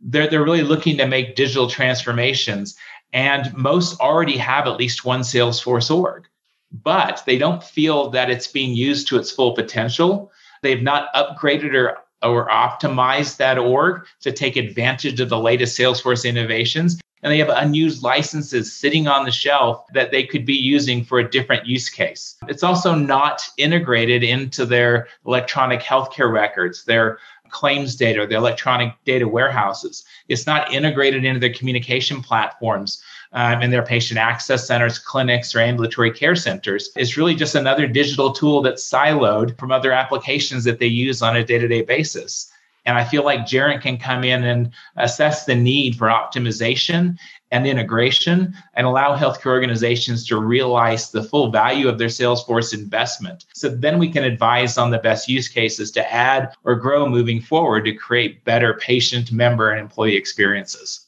they're, 0.00 0.28
they're 0.28 0.44
really 0.44 0.62
looking 0.62 0.96
to 0.98 1.06
make 1.06 1.36
digital 1.36 1.68
transformations. 1.68 2.76
And 3.12 3.54
most 3.54 4.00
already 4.00 4.36
have 4.38 4.66
at 4.66 4.78
least 4.78 5.04
one 5.04 5.20
Salesforce 5.20 5.94
org, 5.94 6.26
but 6.72 7.22
they 7.26 7.38
don't 7.38 7.62
feel 7.62 8.10
that 8.10 8.30
it's 8.30 8.48
being 8.48 8.74
used 8.74 9.06
to 9.08 9.18
its 9.18 9.30
full 9.30 9.54
potential. 9.54 10.32
They've 10.62 10.82
not 10.82 11.12
upgraded 11.14 11.74
or 11.74 11.98
or 12.24 12.48
optimized 12.48 13.36
that 13.36 13.58
org 13.58 14.04
to 14.20 14.32
take 14.32 14.56
advantage 14.56 15.20
of 15.20 15.28
the 15.28 15.38
latest 15.38 15.78
Salesforce 15.78 16.28
innovations. 16.28 17.00
And 17.22 17.32
they 17.32 17.38
have 17.38 17.48
unused 17.48 18.02
licenses 18.02 18.74
sitting 18.74 19.06
on 19.08 19.24
the 19.24 19.30
shelf 19.30 19.86
that 19.94 20.10
they 20.10 20.24
could 20.24 20.44
be 20.44 20.54
using 20.54 21.04
for 21.04 21.18
a 21.18 21.30
different 21.30 21.66
use 21.66 21.88
case. 21.88 22.36
It's 22.48 22.62
also 22.62 22.94
not 22.94 23.42
integrated 23.56 24.22
into 24.22 24.66
their 24.66 25.08
electronic 25.26 25.80
healthcare 25.80 26.30
records, 26.30 26.84
their 26.84 27.18
claims 27.48 27.96
data, 27.96 28.26
the 28.26 28.34
electronic 28.34 28.92
data 29.04 29.26
warehouses. 29.26 30.04
It's 30.28 30.46
not 30.46 30.72
integrated 30.72 31.24
into 31.24 31.40
their 31.40 31.54
communication 31.54 32.20
platforms 32.20 33.02
um, 33.34 33.62
in 33.62 33.70
their 33.70 33.84
patient 33.84 34.18
access 34.18 34.66
centers, 34.66 34.98
clinics, 34.98 35.54
or 35.54 35.60
ambulatory 35.60 36.10
care 36.10 36.36
centers. 36.36 36.90
It's 36.96 37.16
really 37.16 37.34
just 37.34 37.54
another 37.54 37.86
digital 37.86 38.32
tool 38.32 38.62
that's 38.62 38.88
siloed 38.88 39.58
from 39.58 39.72
other 39.72 39.92
applications 39.92 40.64
that 40.64 40.78
they 40.78 40.86
use 40.86 41.20
on 41.20 41.36
a 41.36 41.44
day 41.44 41.58
to 41.58 41.68
day 41.68 41.82
basis. 41.82 42.50
And 42.86 42.98
I 42.98 43.04
feel 43.04 43.24
like 43.24 43.40
Gerent 43.40 43.80
can 43.80 43.96
come 43.96 44.24
in 44.24 44.44
and 44.44 44.70
assess 44.96 45.46
the 45.46 45.54
need 45.54 45.96
for 45.96 46.08
optimization 46.08 47.16
and 47.50 47.66
integration 47.66 48.54
and 48.74 48.86
allow 48.86 49.16
healthcare 49.16 49.52
organizations 49.52 50.26
to 50.26 50.38
realize 50.38 51.10
the 51.10 51.22
full 51.22 51.50
value 51.50 51.88
of 51.88 51.98
their 51.98 52.08
Salesforce 52.08 52.74
investment. 52.74 53.46
So 53.54 53.68
then 53.70 53.98
we 53.98 54.10
can 54.10 54.24
advise 54.24 54.76
on 54.76 54.90
the 54.90 54.98
best 54.98 55.28
use 55.28 55.48
cases 55.48 55.90
to 55.92 56.12
add 56.12 56.54
or 56.64 56.74
grow 56.74 57.08
moving 57.08 57.40
forward 57.40 57.86
to 57.86 57.94
create 57.94 58.44
better 58.44 58.74
patient, 58.74 59.32
member, 59.32 59.70
and 59.70 59.80
employee 59.80 60.16
experiences. 60.16 61.06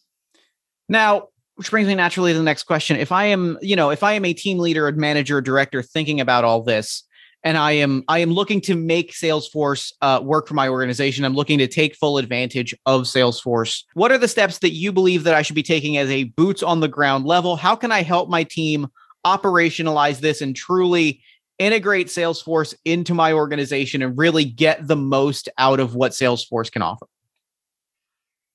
Now, 0.88 1.28
which 1.56 1.70
brings 1.70 1.88
me 1.88 1.94
naturally 1.94 2.32
to 2.32 2.38
the 2.38 2.44
next 2.44 2.64
question. 2.64 2.98
If 2.98 3.10
I 3.10 3.26
am, 3.26 3.58
you 3.60 3.76
know, 3.76 3.90
if 3.90 4.02
I 4.02 4.12
am 4.12 4.25
a 4.25 4.32
team 4.32 4.58
leader, 4.58 4.86
a 4.88 4.92
manager, 4.92 5.40
director 5.40 5.82
thinking 5.82 6.20
about 6.20 6.44
all 6.44 6.62
this, 6.62 7.02
and 7.42 7.56
I 7.56 7.72
am 7.72 8.02
I 8.08 8.18
am 8.18 8.30
looking 8.30 8.60
to 8.62 8.75
make 8.75 9.12
Salesforce 9.12 9.92
uh, 10.02 10.20
work 10.22 10.48
for 10.48 10.54
my 10.54 10.68
organization. 10.68 11.25
I'm 11.25 11.34
looking 11.34 11.58
to 11.58 11.66
take 11.66 11.94
full 11.94 12.18
advantage 12.18 12.75
of 12.86 13.02
Salesforce. 13.02 13.84
What 13.94 14.12
are 14.12 14.18
the 14.18 14.28
steps 14.28 14.58
that 14.58 14.72
you 14.72 14.92
believe 14.92 15.25
that 15.25 15.34
I 15.34 15.42
should 15.42 15.54
be 15.54 15.62
taking 15.62 15.96
as 15.96 16.10
a 16.10 16.25
boots 16.25 16.62
on 16.62 16.80
the 16.80 16.88
ground 16.88 17.25
level? 17.25 17.56
How 17.56 17.76
can 17.76 17.92
I 17.92 18.02
help 18.02 18.28
my 18.28 18.42
team 18.42 18.88
operationalize 19.25 20.20
this 20.20 20.40
and 20.40 20.54
truly 20.54 21.22
integrate 21.58 22.08
Salesforce 22.08 22.75
into 22.84 23.14
my 23.14 23.32
organization 23.32 24.02
and 24.02 24.18
really 24.18 24.44
get 24.44 24.86
the 24.86 24.96
most 24.96 25.48
out 25.56 25.80
of 25.80 25.94
what 25.94 26.12
Salesforce 26.12 26.70
can 26.70 26.82
offer? 26.82 27.06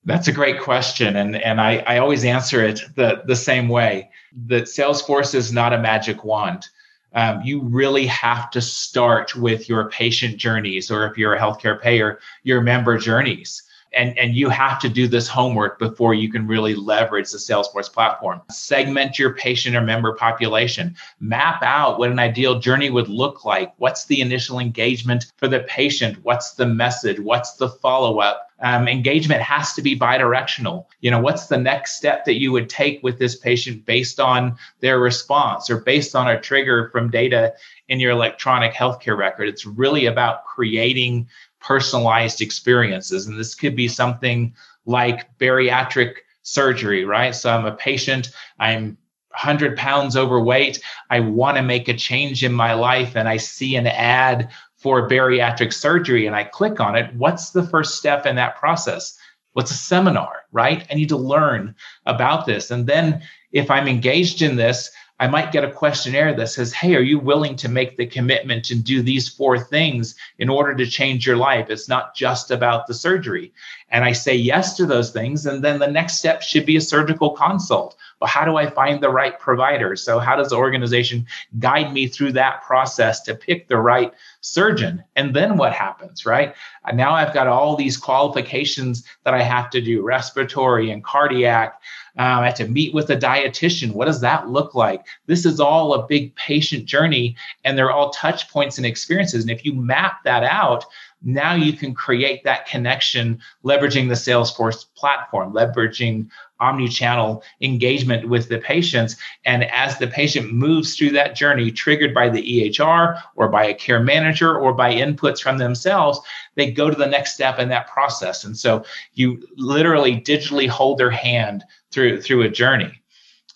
That's 0.04 0.28
a 0.28 0.32
great 0.32 0.60
question. 0.60 1.16
And, 1.16 1.36
and 1.36 1.60
I, 1.60 1.78
I 1.86 1.98
always 1.98 2.24
answer 2.24 2.64
it 2.64 2.80
the, 2.96 3.22
the 3.26 3.36
same 3.36 3.68
way 3.68 4.10
that 4.46 4.64
Salesforce 4.64 5.34
is 5.34 5.52
not 5.52 5.72
a 5.72 5.78
magic 5.78 6.24
wand. 6.24 6.68
Um, 7.14 7.42
you 7.44 7.60
really 7.60 8.06
have 8.06 8.50
to 8.52 8.60
start 8.60 9.36
with 9.36 9.68
your 9.68 9.90
patient 9.90 10.38
journeys, 10.38 10.90
or 10.90 11.06
if 11.06 11.18
you're 11.18 11.34
a 11.34 11.40
healthcare 11.40 11.80
payer, 11.80 12.18
your 12.42 12.62
member 12.62 12.96
journeys. 12.98 13.62
And, 13.94 14.18
and 14.18 14.34
you 14.34 14.48
have 14.48 14.78
to 14.80 14.88
do 14.88 15.06
this 15.06 15.28
homework 15.28 15.78
before 15.78 16.14
you 16.14 16.30
can 16.30 16.46
really 16.46 16.74
leverage 16.74 17.30
the 17.30 17.38
Salesforce 17.38 17.92
platform. 17.92 18.40
Segment 18.50 19.18
your 19.18 19.34
patient 19.34 19.76
or 19.76 19.82
member 19.82 20.14
population. 20.14 20.96
Map 21.20 21.62
out 21.62 21.98
what 21.98 22.10
an 22.10 22.18
ideal 22.18 22.58
journey 22.58 22.90
would 22.90 23.08
look 23.08 23.44
like. 23.44 23.72
What's 23.76 24.06
the 24.06 24.20
initial 24.20 24.58
engagement 24.58 25.32
for 25.36 25.48
the 25.48 25.60
patient? 25.60 26.18
What's 26.22 26.54
the 26.54 26.66
message? 26.66 27.20
What's 27.20 27.54
the 27.54 27.68
follow 27.68 28.20
up? 28.20 28.48
Um, 28.62 28.86
engagement 28.86 29.42
has 29.42 29.72
to 29.74 29.82
be 29.82 29.98
bidirectional. 29.98 30.86
You 31.00 31.10
know, 31.10 31.20
what's 31.20 31.46
the 31.46 31.58
next 31.58 31.96
step 31.96 32.24
that 32.26 32.40
you 32.40 32.52
would 32.52 32.68
take 32.68 33.02
with 33.02 33.18
this 33.18 33.34
patient 33.34 33.84
based 33.84 34.20
on 34.20 34.56
their 34.78 35.00
response 35.00 35.68
or 35.68 35.78
based 35.78 36.14
on 36.14 36.28
a 36.28 36.40
trigger 36.40 36.88
from 36.90 37.10
data 37.10 37.54
in 37.92 38.00
your 38.00 38.10
electronic 38.10 38.72
healthcare 38.72 39.16
record? 39.16 39.48
It's 39.48 39.66
really 39.66 40.06
about 40.06 40.44
creating 40.44 41.28
personalized 41.60 42.40
experiences. 42.40 43.26
And 43.26 43.38
this 43.38 43.54
could 43.54 43.76
be 43.76 43.86
something 43.86 44.54
like 44.86 45.38
bariatric 45.38 46.16
surgery, 46.42 47.04
right? 47.04 47.34
So 47.34 47.50
I'm 47.52 47.66
a 47.66 47.72
patient, 47.72 48.30
I'm 48.58 48.96
100 49.28 49.76
pounds 49.76 50.16
overweight. 50.16 50.80
I 51.10 51.20
want 51.20 51.56
to 51.56 51.62
make 51.62 51.88
a 51.88 51.94
change 51.94 52.42
in 52.42 52.52
my 52.52 52.74
life, 52.74 53.16
and 53.16 53.28
I 53.28 53.36
see 53.36 53.76
an 53.76 53.86
ad 53.86 54.50
for 54.82 55.08
bariatric 55.08 55.72
surgery 55.72 56.26
and 56.26 56.34
I 56.34 56.42
click 56.42 56.80
on 56.80 56.96
it, 56.96 57.14
what's 57.14 57.50
the 57.50 57.62
first 57.62 57.94
step 57.94 58.26
in 58.26 58.34
that 58.36 58.56
process? 58.56 59.16
What's 59.52 59.70
a 59.70 59.74
seminar, 59.74 60.42
right? 60.50 60.84
I 60.90 60.94
need 60.94 61.10
to 61.10 61.16
learn 61.16 61.76
about 62.04 62.46
this. 62.46 62.72
And 62.72 62.86
then 62.86 63.22
if 63.52 63.70
I'm 63.70 63.86
engaged 63.86 64.42
in 64.42 64.56
this, 64.56 64.90
I 65.22 65.28
might 65.28 65.52
get 65.52 65.62
a 65.62 65.70
questionnaire 65.70 66.34
that 66.34 66.48
says, 66.48 66.72
Hey, 66.72 66.96
are 66.96 67.00
you 67.00 67.16
willing 67.16 67.54
to 67.54 67.68
make 67.68 67.96
the 67.96 68.06
commitment 68.06 68.70
and 68.70 68.82
do 68.82 69.02
these 69.02 69.28
four 69.28 69.56
things 69.56 70.16
in 70.40 70.48
order 70.48 70.74
to 70.74 70.84
change 70.84 71.28
your 71.28 71.36
life? 71.36 71.70
It's 71.70 71.88
not 71.88 72.16
just 72.16 72.50
about 72.50 72.88
the 72.88 72.94
surgery. 72.94 73.52
And 73.90 74.04
I 74.04 74.10
say 74.10 74.34
yes 74.34 74.76
to 74.78 74.84
those 74.84 75.12
things. 75.12 75.46
And 75.46 75.62
then 75.62 75.78
the 75.78 75.86
next 75.86 76.18
step 76.18 76.42
should 76.42 76.66
be 76.66 76.74
a 76.76 76.80
surgical 76.80 77.30
consult. 77.30 77.96
Well, 78.22 78.28
how 78.28 78.44
do 78.44 78.56
I 78.56 78.70
find 78.70 79.02
the 79.02 79.10
right 79.10 79.36
provider? 79.36 79.96
So, 79.96 80.20
how 80.20 80.36
does 80.36 80.50
the 80.50 80.56
organization 80.56 81.26
guide 81.58 81.92
me 81.92 82.06
through 82.06 82.30
that 82.34 82.62
process 82.62 83.20
to 83.22 83.34
pick 83.34 83.66
the 83.66 83.78
right 83.78 84.12
surgeon? 84.42 85.02
And 85.16 85.34
then 85.34 85.56
what 85.56 85.72
happens, 85.72 86.24
right? 86.24 86.54
Now 86.94 87.14
I've 87.14 87.34
got 87.34 87.48
all 87.48 87.74
these 87.74 87.96
qualifications 87.96 89.02
that 89.24 89.34
I 89.34 89.42
have 89.42 89.70
to 89.70 89.80
do 89.80 90.02
respiratory 90.02 90.92
and 90.92 91.02
cardiac. 91.02 91.80
Um, 92.16 92.40
I 92.40 92.46
have 92.46 92.54
to 92.56 92.68
meet 92.68 92.94
with 92.94 93.10
a 93.10 93.16
dietitian. 93.16 93.92
What 93.92 94.04
does 94.04 94.20
that 94.20 94.48
look 94.48 94.76
like? 94.76 95.04
This 95.26 95.44
is 95.44 95.58
all 95.58 95.94
a 95.94 96.06
big 96.06 96.32
patient 96.36 96.84
journey, 96.84 97.34
and 97.64 97.76
they're 97.76 97.90
all 97.90 98.10
touch 98.10 98.48
points 98.50 98.76
and 98.76 98.86
experiences. 98.86 99.42
And 99.42 99.50
if 99.50 99.64
you 99.64 99.74
map 99.74 100.22
that 100.22 100.44
out, 100.44 100.84
now 101.24 101.54
you 101.54 101.72
can 101.72 101.94
create 101.94 102.44
that 102.44 102.66
connection 102.66 103.40
leveraging 103.64 104.08
the 104.08 104.14
Salesforce 104.14 104.84
platform, 104.94 105.52
leveraging 105.52 106.28
omni-channel 106.62 107.42
engagement 107.60 108.28
with 108.28 108.48
the 108.48 108.58
patients. 108.58 109.16
And 109.44 109.64
as 109.64 109.98
the 109.98 110.06
patient 110.06 110.52
moves 110.52 110.96
through 110.96 111.10
that 111.10 111.34
journey, 111.34 111.70
triggered 111.70 112.14
by 112.14 112.28
the 112.28 112.42
EHR 112.42 113.20
or 113.34 113.48
by 113.48 113.64
a 113.64 113.74
care 113.74 114.00
manager 114.00 114.56
or 114.56 114.72
by 114.72 114.94
inputs 114.94 115.42
from 115.42 115.58
themselves, 115.58 116.20
they 116.54 116.70
go 116.70 116.88
to 116.88 116.96
the 116.96 117.06
next 117.06 117.34
step 117.34 117.58
in 117.58 117.68
that 117.68 117.88
process. 117.88 118.44
And 118.44 118.56
so 118.56 118.84
you 119.14 119.42
literally 119.56 120.20
digitally 120.20 120.68
hold 120.68 120.98
their 120.98 121.10
hand 121.10 121.64
through 121.90 122.22
through 122.22 122.42
a 122.42 122.48
journey. 122.48 123.02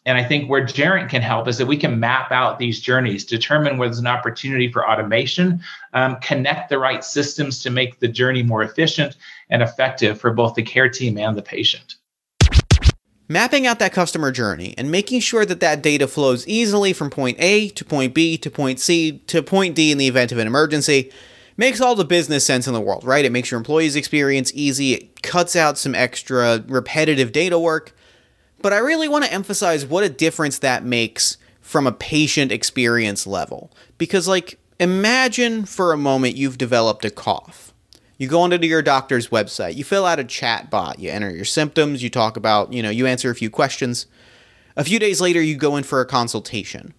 And 0.06 0.16
I 0.16 0.22
think 0.22 0.48
where 0.48 0.64
Gerent 0.64 1.10
can 1.10 1.20
help 1.20 1.48
is 1.48 1.58
that 1.58 1.66
we 1.66 1.76
can 1.76 1.98
map 1.98 2.30
out 2.30 2.60
these 2.60 2.80
journeys, 2.80 3.24
determine 3.24 3.76
where 3.76 3.88
there's 3.88 3.98
an 3.98 4.06
opportunity 4.06 4.70
for 4.70 4.88
automation, 4.88 5.60
um, 5.94 6.16
connect 6.20 6.68
the 6.68 6.78
right 6.78 7.02
systems 7.02 7.60
to 7.64 7.70
make 7.70 7.98
the 7.98 8.06
journey 8.06 8.44
more 8.44 8.62
efficient 8.62 9.16
and 9.50 9.62
effective 9.62 10.20
for 10.20 10.32
both 10.32 10.54
the 10.54 10.62
care 10.62 10.88
team 10.88 11.18
and 11.18 11.36
the 11.36 11.42
patient. 11.42 11.96
Mapping 13.28 13.66
out 13.66 13.78
that 13.80 13.92
customer 13.92 14.30
journey 14.30 14.74
and 14.78 14.90
making 14.90 15.20
sure 15.20 15.44
that 15.44 15.60
that 15.60 15.82
data 15.82 16.06
flows 16.06 16.46
easily 16.46 16.92
from 16.92 17.10
point 17.10 17.36
A 17.40 17.68
to 17.70 17.84
point 17.84 18.14
B 18.14 18.38
to 18.38 18.50
point 18.50 18.78
C 18.78 19.18
to 19.26 19.42
point 19.42 19.74
D 19.74 19.90
in 19.90 19.98
the 19.98 20.06
event 20.06 20.30
of 20.30 20.38
an 20.38 20.46
emergency 20.46 21.10
makes 21.56 21.80
all 21.80 21.94
the 21.94 22.04
business 22.04 22.44
sense 22.44 22.66
in 22.66 22.74
the 22.74 22.80
world, 22.80 23.02
right? 23.04 23.24
It 23.24 23.32
makes 23.32 23.50
your 23.50 23.58
employees' 23.58 23.96
experience 23.96 24.52
easy, 24.54 24.92
it 24.92 25.22
cuts 25.22 25.56
out 25.56 25.78
some 25.78 25.94
extra 25.94 26.62
repetitive 26.68 27.32
data 27.32 27.58
work 27.58 27.92
but 28.62 28.72
I 28.72 28.78
really 28.78 29.08
want 29.08 29.24
to 29.24 29.32
emphasize 29.32 29.86
what 29.86 30.04
a 30.04 30.08
difference 30.08 30.58
that 30.58 30.84
makes 30.84 31.36
from 31.60 31.86
a 31.86 31.92
patient 31.92 32.52
experience 32.52 33.26
level. 33.26 33.70
Because, 33.98 34.26
like, 34.26 34.58
imagine 34.80 35.64
for 35.66 35.92
a 35.92 35.96
moment 35.96 36.36
you've 36.36 36.58
developed 36.58 37.04
a 37.04 37.10
cough. 37.10 37.72
You 38.18 38.28
go 38.28 38.40
onto 38.40 38.56
your 38.66 38.82
doctor's 38.82 39.28
website, 39.28 39.76
you 39.76 39.84
fill 39.84 40.06
out 40.06 40.18
a 40.18 40.24
chat 40.24 40.70
bot, 40.70 40.98
you 40.98 41.10
enter 41.10 41.30
your 41.30 41.44
symptoms, 41.44 42.02
you 42.02 42.08
talk 42.08 42.36
about, 42.36 42.72
you 42.72 42.82
know, 42.82 42.90
you 42.90 43.06
answer 43.06 43.30
a 43.30 43.34
few 43.34 43.50
questions. 43.50 44.06
A 44.74 44.84
few 44.84 44.98
days 44.98 45.20
later, 45.20 45.40
you 45.40 45.56
go 45.56 45.76
in 45.76 45.84
for 45.84 46.00
a 46.00 46.06
consultation. 46.06 46.94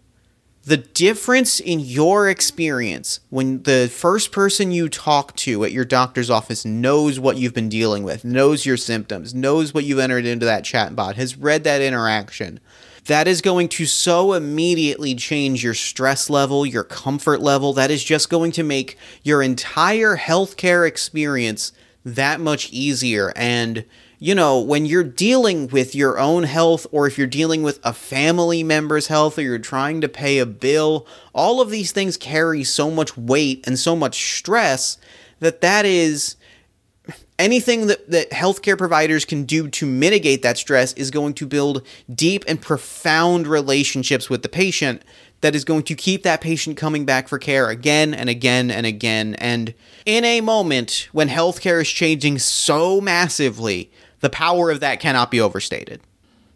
The 0.63 0.77
difference 0.77 1.59
in 1.61 1.79
your 1.79 2.29
experience 2.29 3.21
when 3.29 3.63
the 3.63 3.89
first 3.91 4.33
person 4.33 4.71
you 4.71 4.89
talk 4.89 5.33
to 5.37 5.63
at 5.63 5.71
your 5.71 5.85
doctor's 5.85 6.29
office 6.29 6.65
knows 6.65 7.19
what 7.19 7.37
you've 7.37 7.53
been 7.53 7.69
dealing 7.69 8.03
with, 8.03 8.25
knows 8.25 8.65
your 8.65 8.75
symptoms, 8.75 9.33
knows 9.33 9.73
what 9.73 9.85
you've 9.85 9.99
entered 9.99 10.25
into 10.25 10.45
that 10.45 10.65
chat 10.65 10.93
bot, 10.93 11.15
has 11.15 11.37
read 11.37 11.63
that 11.63 11.81
interaction, 11.81 12.59
that 13.07 13.27
is 13.27 13.41
going 13.41 13.69
to 13.69 13.85
so 13.85 14.33
immediately 14.33 15.15
change 15.15 15.63
your 15.63 15.73
stress 15.73 16.29
level, 16.29 16.65
your 16.65 16.83
comfort 16.83 17.41
level. 17.41 17.73
That 17.73 17.91
is 17.91 18.03
just 18.03 18.29
going 18.29 18.51
to 18.53 18.63
make 18.63 18.97
your 19.23 19.41
entire 19.41 20.17
healthcare 20.17 20.87
experience 20.87 21.71
that 22.05 22.39
much 22.39 22.71
easier. 22.71 23.33
And 23.35 23.85
you 24.19 24.33
know, 24.33 24.59
when 24.59 24.87
you're 24.87 25.03
dealing 25.03 25.67
with 25.67 25.93
your 25.93 26.17
own 26.17 26.43
health 26.43 26.87
or 26.91 27.05
if 27.05 27.19
you're 27.19 27.27
dealing 27.27 27.61
with 27.61 27.79
a 27.83 27.93
family 27.93 28.63
member's 28.63 29.07
health 29.07 29.37
or 29.37 29.43
you're 29.43 29.59
trying 29.59 30.01
to 30.01 30.09
pay 30.09 30.39
a 30.39 30.45
bill, 30.45 31.05
all 31.33 31.61
of 31.61 31.69
these 31.69 31.91
things 31.91 32.17
carry 32.17 32.63
so 32.63 32.89
much 32.89 33.15
weight 33.15 33.63
and 33.67 33.77
so 33.77 33.95
much 33.95 34.37
stress 34.37 34.97
that 35.39 35.61
that 35.61 35.85
is 35.85 36.35
anything 37.39 37.87
that, 37.87 38.09
that 38.09 38.31
healthcare 38.31 38.77
providers 38.77 39.25
can 39.25 39.43
do 39.43 39.67
to 39.69 39.85
mitigate 39.85 40.41
that 40.41 40.57
stress 40.57 40.93
is 40.93 41.11
going 41.11 41.33
to 41.35 41.45
build 41.45 41.85
deep 42.13 42.43
and 42.47 42.61
profound 42.61 43.47
relationships 43.47 44.29
with 44.29 44.41
the 44.41 44.49
patient 44.49 45.03
that 45.41 45.55
is 45.55 45.63
going 45.63 45.83
to 45.83 45.95
keep 45.95 46.23
that 46.23 46.41
patient 46.41 46.77
coming 46.77 47.05
back 47.05 47.27
for 47.27 47.37
care 47.37 47.69
again 47.69 48.13
and 48.13 48.29
again 48.29 48.71
and 48.71 48.85
again. 48.85 49.35
And 49.35 49.73
in 50.05 50.25
a 50.25 50.41
moment 50.41 51.09
when 51.11 51.29
healthcare 51.29 51.81
is 51.81 51.89
changing 51.89 52.39
so 52.39 52.99
massively, 52.99 53.91
the 54.21 54.29
power 54.31 54.71
of 54.71 54.79
that 54.79 54.99
cannot 54.99 55.29
be 55.29 55.39
overstated. 55.39 56.01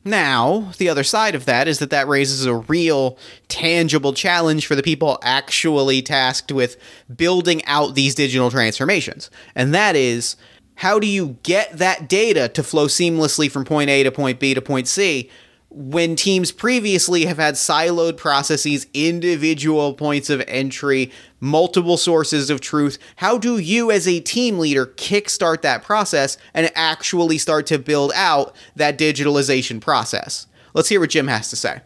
Now, 0.04 0.72
the 0.80 0.90
other 0.90 1.04
side 1.04 1.36
of 1.36 1.46
that 1.46 1.68
is 1.68 1.78
that 1.78 1.92
that 1.92 2.08
raises 2.08 2.46
a 2.46 2.56
real, 2.56 3.20
tangible 3.48 4.14
challenge 4.14 4.66
for 4.66 4.76
the 4.76 4.82
people 4.82 5.20
actually 5.22 6.02
tasked 6.02 6.52
with 6.52 6.76
building 7.16 7.64
out 7.66 7.94
these 7.94 8.16
digital 8.16 8.50
transformations. 8.50 9.30
And 9.54 9.76
that 9.76 9.96
is 9.96 10.38
how 10.82 10.98
do 10.98 11.06
you 11.06 11.38
get 11.44 11.72
that 11.78 12.10
data 12.10 12.50
to 12.50 12.64
flow 12.64 12.88
seamlessly 12.88 13.52
from 13.52 13.64
point 13.64 13.88
A 13.88 14.02
to 14.02 14.12
point 14.12 14.40
B 14.40 14.56
to 14.56 14.62
point 14.64 14.88
C 14.88 15.30
when 15.70 16.16
teams 16.16 16.52
previously 16.52 17.26
have 17.26 17.38
had 17.38 17.54
siloed 17.54 18.18
processes, 18.18 18.88
individual 18.94 19.94
points 19.94 20.32
of 20.32 20.44
entry, 20.48 21.12
multiple 21.40 21.98
sources 21.98 22.50
of 22.50 22.62
truth, 22.62 22.98
how 23.18 23.38
do 23.38 23.60
you 23.60 23.92
as 23.92 24.08
a 24.08 24.22
team 24.22 24.58
leader 24.58 24.88
kickstart 24.88 25.62
that 25.62 25.84
process 25.84 26.36
and 26.54 26.72
actually 26.74 27.38
start 27.38 27.68
to 27.68 27.78
build 27.78 28.12
out 28.16 28.56
that 28.76 28.98
digitalization 28.98 29.80
process? 29.80 30.48
Let's 30.74 30.90
hear 30.90 31.00
what 31.00 31.12
Jim 31.12 31.28
has 31.28 31.52
to 31.52 31.56
say. 31.56 31.82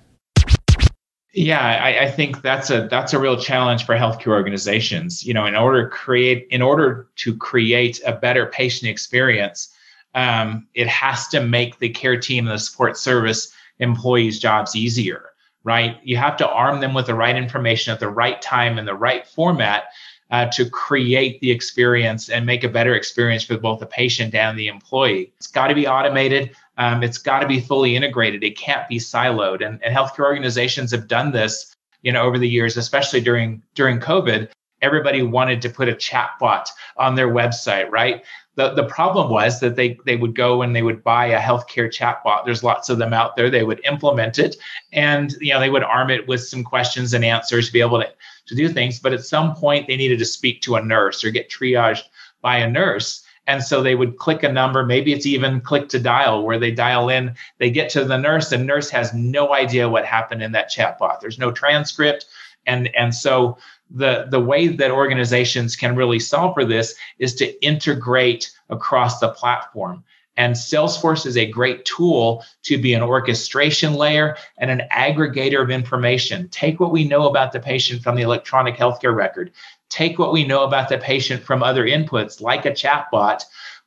Yeah, 1.36 1.60
I, 1.60 2.06
I, 2.06 2.12
think 2.12 2.42
that's 2.42 2.70
a 2.70 2.88
that's 2.90 3.12
a 3.12 3.20
real 3.20 3.36
challenge 3.36 3.86
for 3.86 3.94
healthcare 3.94 4.28
organizations. 4.28 5.26
You 5.26 5.34
know, 5.34 5.46
in 5.46 5.54
order 5.54 5.84
to 5.84 5.90
create 5.90 6.48
in 6.50 6.62
order 6.62 7.10
to 7.18 7.36
create 7.36 8.00
a 8.06 8.14
better 8.14 8.46
patient 8.46 8.90
experience, 8.90 9.76
um, 10.14 10.66
it 10.76 10.88
has 10.88 11.28
to 11.30 11.42
make 11.42 11.80
the 11.80 11.90
care 11.90 12.18
team 12.18 12.48
and 12.48 12.56
the 12.56 12.60
support 12.60 12.98
service 12.98 13.54
employees' 13.80 14.40
jobs 14.40 14.78
easier, 14.78 15.32
right? 15.66 15.98
You 16.04 16.16
have 16.16 16.38
to 16.38 16.48
arm 16.48 16.80
them 16.80 16.94
with 16.94 17.08
the 17.08 17.16
right 17.16 17.36
information 17.36 17.92
at 17.92 18.00
the 18.00 18.08
right 18.08 18.42
time 18.42 18.80
in 18.80 18.86
the 18.86 18.96
right 18.96 19.28
format 19.28 19.88
uh, 20.32 20.46
to 20.52 20.70
create 20.70 21.42
the 21.42 21.52
experience 21.52 22.30
and 22.30 22.46
make 22.46 22.64
a 22.64 22.70
better 22.70 22.96
experience 22.96 23.44
for 23.44 23.58
both 23.58 23.82
the 23.82 23.86
patient 23.86 24.34
and 24.36 24.58
the 24.58 24.68
employee. 24.68 25.34
It's 25.36 25.48
got 25.48 25.68
to 25.68 25.76
be 25.76 25.86
automated. 25.86 26.56
Um, 26.78 27.04
it's 27.04 27.18
got 27.18 27.40
to 27.40 27.48
be 27.48 27.60
fully 27.60 27.96
integrated. 27.96 28.44
It 28.44 28.58
can't 28.58 28.88
be 28.88 28.98
siloed. 28.98 29.66
And, 29.66 29.82
and 29.84 29.96
healthcare 29.96 30.26
organizations 30.26 30.92
have 30.92 31.08
done 31.08 31.32
this, 31.32 31.76
you 32.02 32.12
know, 32.12 32.24
over 32.24 32.38
the 32.38 32.50
years, 32.50 32.78
especially 32.78 33.22
during 33.22 33.62
during 33.76 34.00
COVID. 34.00 34.50
Everybody 34.82 35.24
wanted 35.24 35.62
to 35.62 35.70
put 35.70 35.90
a 35.90 35.94
chatbot 35.94 36.68
on 36.98 37.16
their 37.16 37.30
website, 37.30 37.90
right? 37.90 38.24
the, 38.56 38.70
the 38.74 38.86
problem 38.86 39.30
was 39.30 39.60
that 39.60 39.76
they 39.76 39.98
they 40.06 40.16
would 40.16 40.36
go 40.36 40.62
and 40.62 40.76
they 40.76 40.82
would 40.82 41.04
buy 41.04 41.28
a 41.28 41.40
healthcare 41.40 41.92
chatbot. 41.92 42.46
There's 42.46 42.64
lots 42.64 42.90
of 42.90 42.98
them 42.98 43.14
out 43.14 43.36
there. 43.36 43.50
They 43.50 43.64
would 43.64 43.82
implement 43.86 44.40
it, 44.40 44.56
and 44.94 45.34
you 45.42 45.54
know 45.54 45.60
they 45.60 45.70
would 45.70 45.84
arm 45.84 46.10
it 46.10 46.28
with 46.28 46.42
some 46.42 46.64
questions 46.64 47.14
and 47.14 47.24
answers 47.24 47.68
to 47.68 47.74
be 47.74 47.82
able 47.82 48.00
to 48.00 48.10
to 48.48 48.56
do 48.56 48.70
things. 48.70 49.00
But 49.00 49.14
at 49.14 49.26
some 49.26 49.56
point, 49.56 49.88
they 49.88 49.98
needed 49.98 50.20
to 50.20 50.26
speak 50.26 50.62
to 50.62 50.76
a 50.76 50.82
nurse 50.82 51.24
or 51.24 51.32
get 51.32 51.50
triaged 51.50 52.04
by 52.42 52.58
a 52.58 52.70
nurse. 52.70 53.24
And 53.48 53.64
so 53.64 53.82
they 53.82 53.96
would 53.96 54.18
click 54.18 54.44
a 54.44 54.52
number, 54.52 54.86
maybe 54.86 55.14
it's 55.14 55.26
even 55.26 55.62
click 55.62 55.90
to 55.90 56.00
dial, 56.00 56.44
where 56.44 56.58
they 56.58 56.72
dial 56.72 57.10
in, 57.10 57.36
they 57.60 57.70
get 57.70 57.90
to 57.92 58.04
the 58.04 58.18
nurse, 58.18 58.52
and 58.52 58.66
nurse 58.66 58.90
has 58.90 59.14
no 59.14 59.54
idea 59.54 59.88
what 59.88 60.06
happened 60.06 60.42
in 60.42 60.52
that 60.54 60.72
chatbot. 60.72 61.20
There's 61.20 61.38
no 61.38 61.52
transcript. 61.52 62.26
And, 62.66 62.90
and 62.96 63.14
so 63.14 63.58
the 63.92 64.26
the 64.30 64.40
way 64.40 64.68
that 64.68 64.90
organizations 64.90 65.76
can 65.76 65.96
really 65.96 66.20
solve 66.20 66.56
for 66.56 66.66
this 66.66 66.96
is 67.20 67.36
to 67.36 67.64
integrate 67.64 68.52
across 68.70 69.20
the 69.20 69.30
platform 69.30 70.04
and 70.38 70.56
salesforce 70.56 71.26
is 71.26 71.38
a 71.38 71.46
great 71.46 71.86
tool 71.86 72.44
to 72.64 72.78
be 72.78 72.94
an 72.94 73.02
orchestration 73.02 73.94
layer 73.94 74.36
and 74.58 74.70
an 74.70 74.84
aggregator 74.92 75.62
of 75.62 75.70
information. 75.70 76.50
Take 76.50 76.80
what 76.80 76.92
we 76.92 77.08
know 77.08 77.28
about 77.28 77.52
the 77.52 77.60
patient 77.60 78.02
from 78.02 78.16
the 78.16 78.24
electronic 78.24 78.76
healthcare 78.76 79.16
record. 79.16 79.52
Take 79.90 80.20
what 80.20 80.34
we 80.34 80.46
know 80.46 80.64
about 80.64 80.90
the 80.90 80.98
patient 80.98 81.44
from 81.44 81.64
other 81.64 81.86
inputs 81.86 82.42
like 82.42 82.66
a 82.66 82.72
chatbot. 82.72 83.44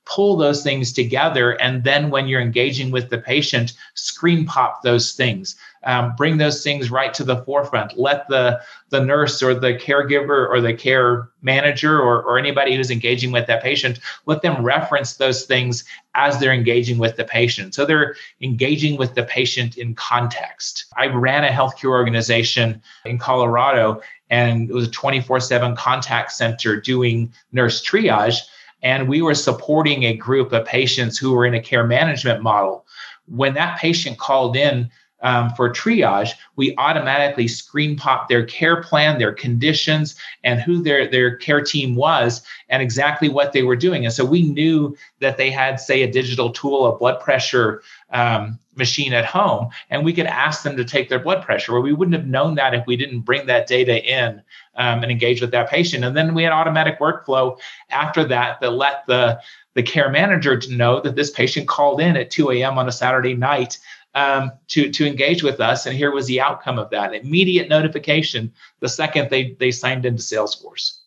Pull 0.07 0.39
those 0.39 0.63
things 0.63 0.93
together 0.93 1.53
and 1.61 1.85
then 1.85 2.09
when 2.09 2.29
you're 2.29 2.41
engaging 2.41 2.91
with 2.91 3.11
the 3.11 3.19
patient 3.19 3.75
screen 3.95 4.47
pop 4.47 4.83
those 4.83 5.13
things 5.13 5.57
um, 5.85 6.15
bring 6.17 6.39
those 6.39 6.63
things 6.63 6.91
right 6.91 7.15
to 7.15 7.25
the 7.25 7.43
forefront. 7.45 7.99
Let 7.99 8.29
the 8.29 8.61
the 8.91 9.01
nurse 9.01 9.43
or 9.43 9.55
the 9.55 9.75
caregiver 9.75 10.49
or 10.49 10.61
the 10.61 10.75
care 10.75 11.29
manager 11.43 12.01
or, 12.01 12.23
or 12.23 12.39
anybody 12.39 12.75
who's 12.75 12.91
engaging 12.91 13.33
with 13.33 13.47
that 13.47 13.63
patient 13.63 14.01
let 14.27 14.43
them 14.43 14.63
reference 14.63 15.17
those 15.17 15.45
things 15.45 15.85
as 16.15 16.39
they're 16.39 16.53
engaging 16.53 16.99
with 16.99 17.17
the 17.17 17.25
patient. 17.25 17.75
So 17.75 17.85
they're 17.85 18.17
engaging 18.41 18.97
with 18.97 19.15
the 19.15 19.23
patient 19.23 19.79
in 19.79 19.95
context. 19.95 20.87
I 20.97 21.07
ran 21.07 21.45
a 21.45 21.49
healthcare 21.49 21.91
organization 21.91 22.83
in 23.05 23.19
colorado 23.19 24.01
and 24.31 24.69
it 24.69 24.75
was 24.75 24.89
a 24.89 24.91
24-7 24.91 25.77
contact 25.77 26.33
center 26.33 26.81
doing 26.81 27.33
nurse 27.53 27.85
triage 27.85 28.41
and 28.83 29.09
we 29.09 29.23
were 29.23 29.35
supporting 29.35 30.05
a 30.05 30.15
group 30.15 30.53
of 30.53 30.65
patients 30.65 31.19
who 31.19 31.33
were 31.33 31.47
in 31.47 31.55
a 31.55 31.63
care 31.63 31.87
management 31.87 32.43
model. 32.43 32.87
When 33.27 33.55
that 33.55 33.79
patient 33.79 34.19
called 34.19 34.57
in 34.57 34.91
um, 35.21 35.51
for 35.51 35.71
triage, 35.71 36.31
we 36.57 36.75
automatically 36.77 37.49
screen 37.49 37.97
pop 37.97 38.29
their 38.29 38.45
care 38.45 38.83
plan, 38.83 39.19
their 39.19 39.33
conditions, 39.33 40.15
and 40.45 40.61
who 40.61 40.83
their, 40.83 41.09
their 41.11 41.37
care 41.37 41.61
team 41.61 41.97
was, 41.97 42.43
and 42.69 42.83
exactly 42.83 43.29
what 43.29 43.53
they 43.53 43.63
were 43.63 43.77
doing. 43.77 44.05
And 44.05 44.15
so 44.15 44.25
we 44.25 44.43
knew 44.43 44.97
that 45.21 45.37
they 45.37 45.51
had, 45.51 45.81
say, 45.81 46.03
a 46.03 46.11
digital 46.11 46.51
tool, 46.51 46.87
a 46.87 46.97
blood 46.97 47.21
pressure 47.21 47.83
um, 48.11 48.59
machine 48.77 49.13
at 49.13 49.25
home, 49.25 49.69
and 49.91 50.05
we 50.05 50.13
could 50.13 50.27
ask 50.27 50.63
them 50.63 50.77
to 50.77 50.85
take 50.85 51.09
their 51.09 51.19
blood 51.19 51.43
pressure. 51.43 51.73
Well, 51.73 51.83
we 51.83 51.93
wouldn't 51.93 52.17
have 52.17 52.27
known 52.27 52.55
that 52.55 52.75
if 52.75 52.87
we 52.87 52.97
didn't 52.97 53.21
bring 53.21 53.47
that 53.47 53.67
data 53.67 54.03
in 54.05 54.41
um, 54.77 55.03
and 55.03 55.11
engage 55.11 55.41
with 55.41 55.51
that 55.51 55.69
patient. 55.69 56.05
And 56.05 56.17
then 56.17 56.35
we 56.35 56.45
had 56.45 56.53
automatic 56.53 57.01
workflow 57.01 57.59
after 57.91 58.25
that 58.25 58.61
that 58.61 58.71
let 58.71 59.05
the 59.07 59.41
the 59.75 59.83
care 59.85 60.11
manager 60.11 60.57
to 60.57 60.75
know 60.75 61.01
that 61.01 61.15
this 61.15 61.31
patient 61.31 61.69
called 61.69 62.01
in 62.01 62.17
at 62.17 62.33
2 62.33 62.51
a.m. 62.51 62.79
on 62.79 62.89
a 62.89 62.93
Saturday 62.93 63.35
night 63.35 63.79
um, 64.19 64.53
to 64.69 64.91
to 64.91 65.07
engage 65.07 65.43
with 65.43 65.61
us, 65.61 65.87
and 65.87 65.97
here 65.97 66.13
was 66.13 66.27
the 66.27 66.41
outcome 66.41 66.79
of 66.79 66.91
that: 66.91 67.15
immediate 67.15 67.69
notification 67.69 68.53
the 68.81 68.89
second 68.89 69.31
they 69.31 69.57
they 69.61 69.71
signed 69.71 70.05
into 70.05 70.23
Salesforce. 70.23 70.99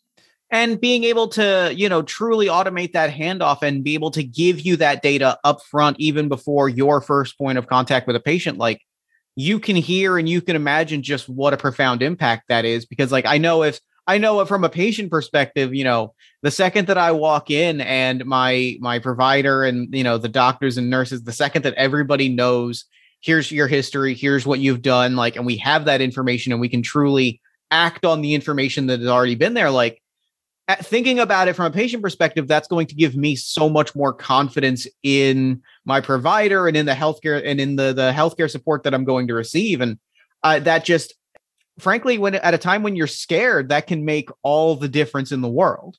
And 0.50 0.82
being 0.82 1.04
able 1.04 1.28
to 1.30 1.74
you 1.76 1.90
know 1.90 2.02
truly 2.02 2.48
automate 2.48 2.94
that 2.94 3.14
handoff 3.14 3.64
and 3.64 3.84
be 3.84 3.94
able 3.96 4.12
to 4.12 4.24
give 4.24 4.62
you 4.62 4.78
that 4.78 5.02
data 5.02 5.38
up 5.44 5.62
front 5.64 6.00
even 6.00 6.30
before 6.30 6.70
your 6.70 7.02
first 7.02 7.38
point 7.38 7.58
of 7.58 7.68
contact 7.68 8.08
with 8.08 8.16
a 8.16 8.20
patient 8.20 8.58
like 8.58 8.82
you 9.36 9.60
can 9.60 9.78
hear 9.78 10.18
and 10.18 10.28
you 10.28 10.42
can 10.42 10.58
imagine 10.58 11.02
just 11.02 11.30
what 11.30 11.54
a 11.54 11.58
profound 11.58 12.02
impact 12.02 12.44
that 12.50 12.66
is. 12.66 12.86
Because 12.86 13.12
like 13.12 13.26
i 13.26 13.38
know 13.38 13.64
if 13.64 13.80
i 14.08 14.18
know 14.18 14.44
from 14.46 14.64
a 14.64 14.70
patient 14.70 15.12
perspective 15.12 15.74
you 15.74 15.84
know 15.84 16.14
the 16.42 16.52
second 16.52 16.88
that 16.88 16.98
i 16.98 17.12
walk 17.12 17.50
in 17.50 17.82
and 17.82 18.26
my 18.26 18.78
my 18.80 19.00
provider 19.00 19.64
and 19.64 19.94
you 19.94 20.04
know 20.04 20.18
the 20.18 20.30
doctors 20.30 20.78
and 20.78 20.90
nurses 20.90 21.24
the 21.24 21.32
second 21.32 21.64
that 21.64 21.76
everybody 21.76 22.28
knows 22.28 22.86
here's 23.22 23.52
your 23.52 23.68
history 23.68 24.14
here's 24.14 24.46
what 24.46 24.60
you've 24.60 24.82
done 24.82 25.16
like 25.16 25.36
and 25.36 25.46
we 25.46 25.58
have 25.58 25.86
that 25.86 26.02
information 26.02 26.52
and 26.52 26.62
we 26.62 26.70
can 26.70 26.82
truly 26.82 27.40
act 27.70 28.06
on 28.06 28.22
the 28.22 28.34
information 28.34 28.88
that 28.88 29.00
has 29.00 29.10
already 29.10 29.36
been 29.36 29.54
there 29.54 29.72
like 29.72 30.02
thinking 30.80 31.20
about 31.20 31.48
it 31.48 31.56
from 31.56 31.66
a 31.66 31.72
patient 31.72 32.04
perspective, 32.04 32.48
that's 32.48 32.68
going 32.68 32.88
to 32.88 32.96
give 32.96 33.16
me 33.16 33.36
so 33.36 33.70
much 33.70 33.96
more 33.96 34.14
confidence 34.14 34.88
in 35.04 35.62
my 35.86 36.02
provider 36.02 36.68
and 36.68 36.78
in 36.78 36.86
the 36.86 36.94
healthcare 36.94 37.42
and 37.44 37.60
in 37.60 37.76
the 37.76 37.94
the 37.94 38.12
healthcare 38.12 38.50
support 38.50 38.84
that 38.84 38.94
I'm 38.94 39.04
going 39.04 39.28
to 39.28 39.34
receive. 39.34 39.82
And 39.82 39.98
uh, 40.44 40.60
that 40.60 40.86
just, 40.86 41.14
frankly, 41.80 42.18
when 42.18 42.36
at 42.36 42.54
a 42.54 42.58
time 42.58 42.84
when 42.84 42.96
you're 42.96 43.08
scared, 43.08 43.70
that 43.70 43.88
can 43.88 44.06
make 44.06 44.30
all 44.44 44.76
the 44.76 44.88
difference 44.88 45.32
in 45.32 45.42
the 45.42 45.50
world. 45.50 45.98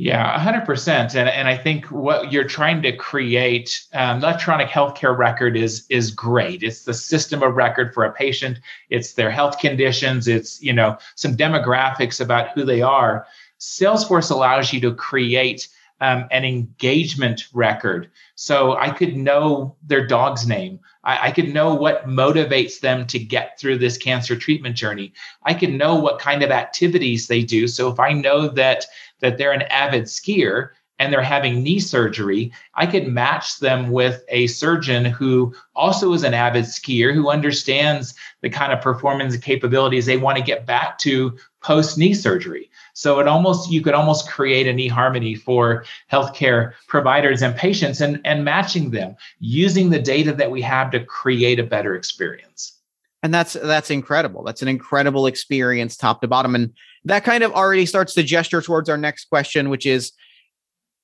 Yeah, 0.00 0.38
100%. 0.38 1.16
And, 1.16 1.28
and 1.28 1.48
I 1.48 1.56
think 1.56 1.86
what 1.86 2.30
you're 2.30 2.44
trying 2.44 2.82
to 2.82 2.96
create, 2.96 3.84
um, 3.94 4.18
electronic 4.18 4.68
healthcare 4.68 5.18
record 5.18 5.56
is 5.56 5.86
is 5.88 6.12
great. 6.12 6.62
It's 6.62 6.84
the 6.84 6.94
system 6.94 7.42
of 7.42 7.56
record 7.56 7.92
for 7.92 8.04
a 8.04 8.12
patient. 8.12 8.60
It's 8.90 9.14
their 9.14 9.28
health 9.28 9.58
conditions. 9.58 10.28
It's 10.28 10.62
you 10.62 10.72
know 10.72 10.98
some 11.16 11.36
demographics 11.36 12.20
about 12.20 12.50
who 12.50 12.64
they 12.64 12.80
are. 12.80 13.26
Salesforce 13.58 14.30
allows 14.30 14.72
you 14.72 14.80
to 14.82 14.94
create 14.94 15.66
um, 16.00 16.26
an 16.30 16.44
engagement 16.44 17.44
record. 17.52 18.10
So 18.34 18.76
I 18.76 18.90
could 18.90 19.16
know 19.16 19.76
their 19.82 20.06
dog's 20.06 20.46
name. 20.46 20.80
I, 21.04 21.28
I, 21.28 21.30
could 21.32 21.52
know 21.52 21.74
what 21.74 22.06
motivates 22.06 22.80
them 22.80 23.06
to 23.08 23.18
get 23.18 23.58
through 23.58 23.78
this 23.78 23.96
cancer 23.96 24.36
treatment 24.36 24.76
journey. 24.76 25.12
I 25.42 25.54
could 25.54 25.72
know 25.72 25.96
what 25.96 26.20
kind 26.20 26.42
of 26.42 26.50
activities 26.50 27.26
they 27.26 27.42
do. 27.42 27.66
So 27.66 27.90
if 27.90 27.98
I 27.98 28.12
know 28.12 28.48
that 28.48 28.86
that 29.20 29.38
they're 29.38 29.52
an 29.52 29.62
avid 29.62 30.04
skier 30.04 30.70
and 31.00 31.12
they're 31.12 31.22
having 31.22 31.62
knee 31.62 31.78
surgery, 31.78 32.52
I 32.74 32.86
could 32.86 33.06
match 33.06 33.58
them 33.58 33.90
with 33.90 34.24
a 34.28 34.48
surgeon 34.48 35.04
who 35.04 35.54
also 35.74 36.12
is 36.12 36.24
an 36.24 36.34
avid 36.34 36.64
skier 36.64 37.14
who 37.14 37.30
understands 37.30 38.14
the 38.40 38.50
kind 38.50 38.72
of 38.72 38.80
performance 38.80 39.34
and 39.34 39.42
capabilities 39.42 40.06
they 40.06 40.16
want 40.16 40.38
to 40.38 40.44
get 40.44 40.66
back 40.66 40.98
to 40.98 41.36
post 41.60 41.98
knee 41.98 42.14
surgery. 42.14 42.70
So 42.94 43.20
it 43.20 43.28
almost 43.28 43.70
you 43.70 43.80
could 43.80 43.94
almost 43.94 44.28
create 44.28 44.66
an 44.66 44.78
eHarmony 44.78 45.40
for 45.40 45.84
healthcare 46.10 46.72
providers 46.86 47.42
and 47.42 47.54
patients 47.54 48.00
and, 48.00 48.20
and 48.24 48.44
matching 48.44 48.90
them 48.90 49.16
using 49.40 49.90
the 49.90 49.98
data 49.98 50.32
that 50.32 50.50
we 50.50 50.62
have 50.62 50.90
to 50.92 51.04
create 51.04 51.58
a 51.58 51.64
better 51.64 51.94
experience. 51.94 52.74
And 53.22 53.34
that's 53.34 53.54
that's 53.54 53.90
incredible. 53.90 54.44
That's 54.44 54.62
an 54.62 54.68
incredible 54.68 55.26
experience 55.26 55.96
top 55.96 56.20
to 56.20 56.28
bottom. 56.28 56.54
And 56.54 56.72
that 57.04 57.24
kind 57.24 57.42
of 57.42 57.52
already 57.52 57.86
starts 57.86 58.14
to 58.14 58.22
gesture 58.22 58.62
towards 58.62 58.88
our 58.88 58.98
next 58.98 59.26
question, 59.26 59.70
which 59.70 59.86
is 59.86 60.12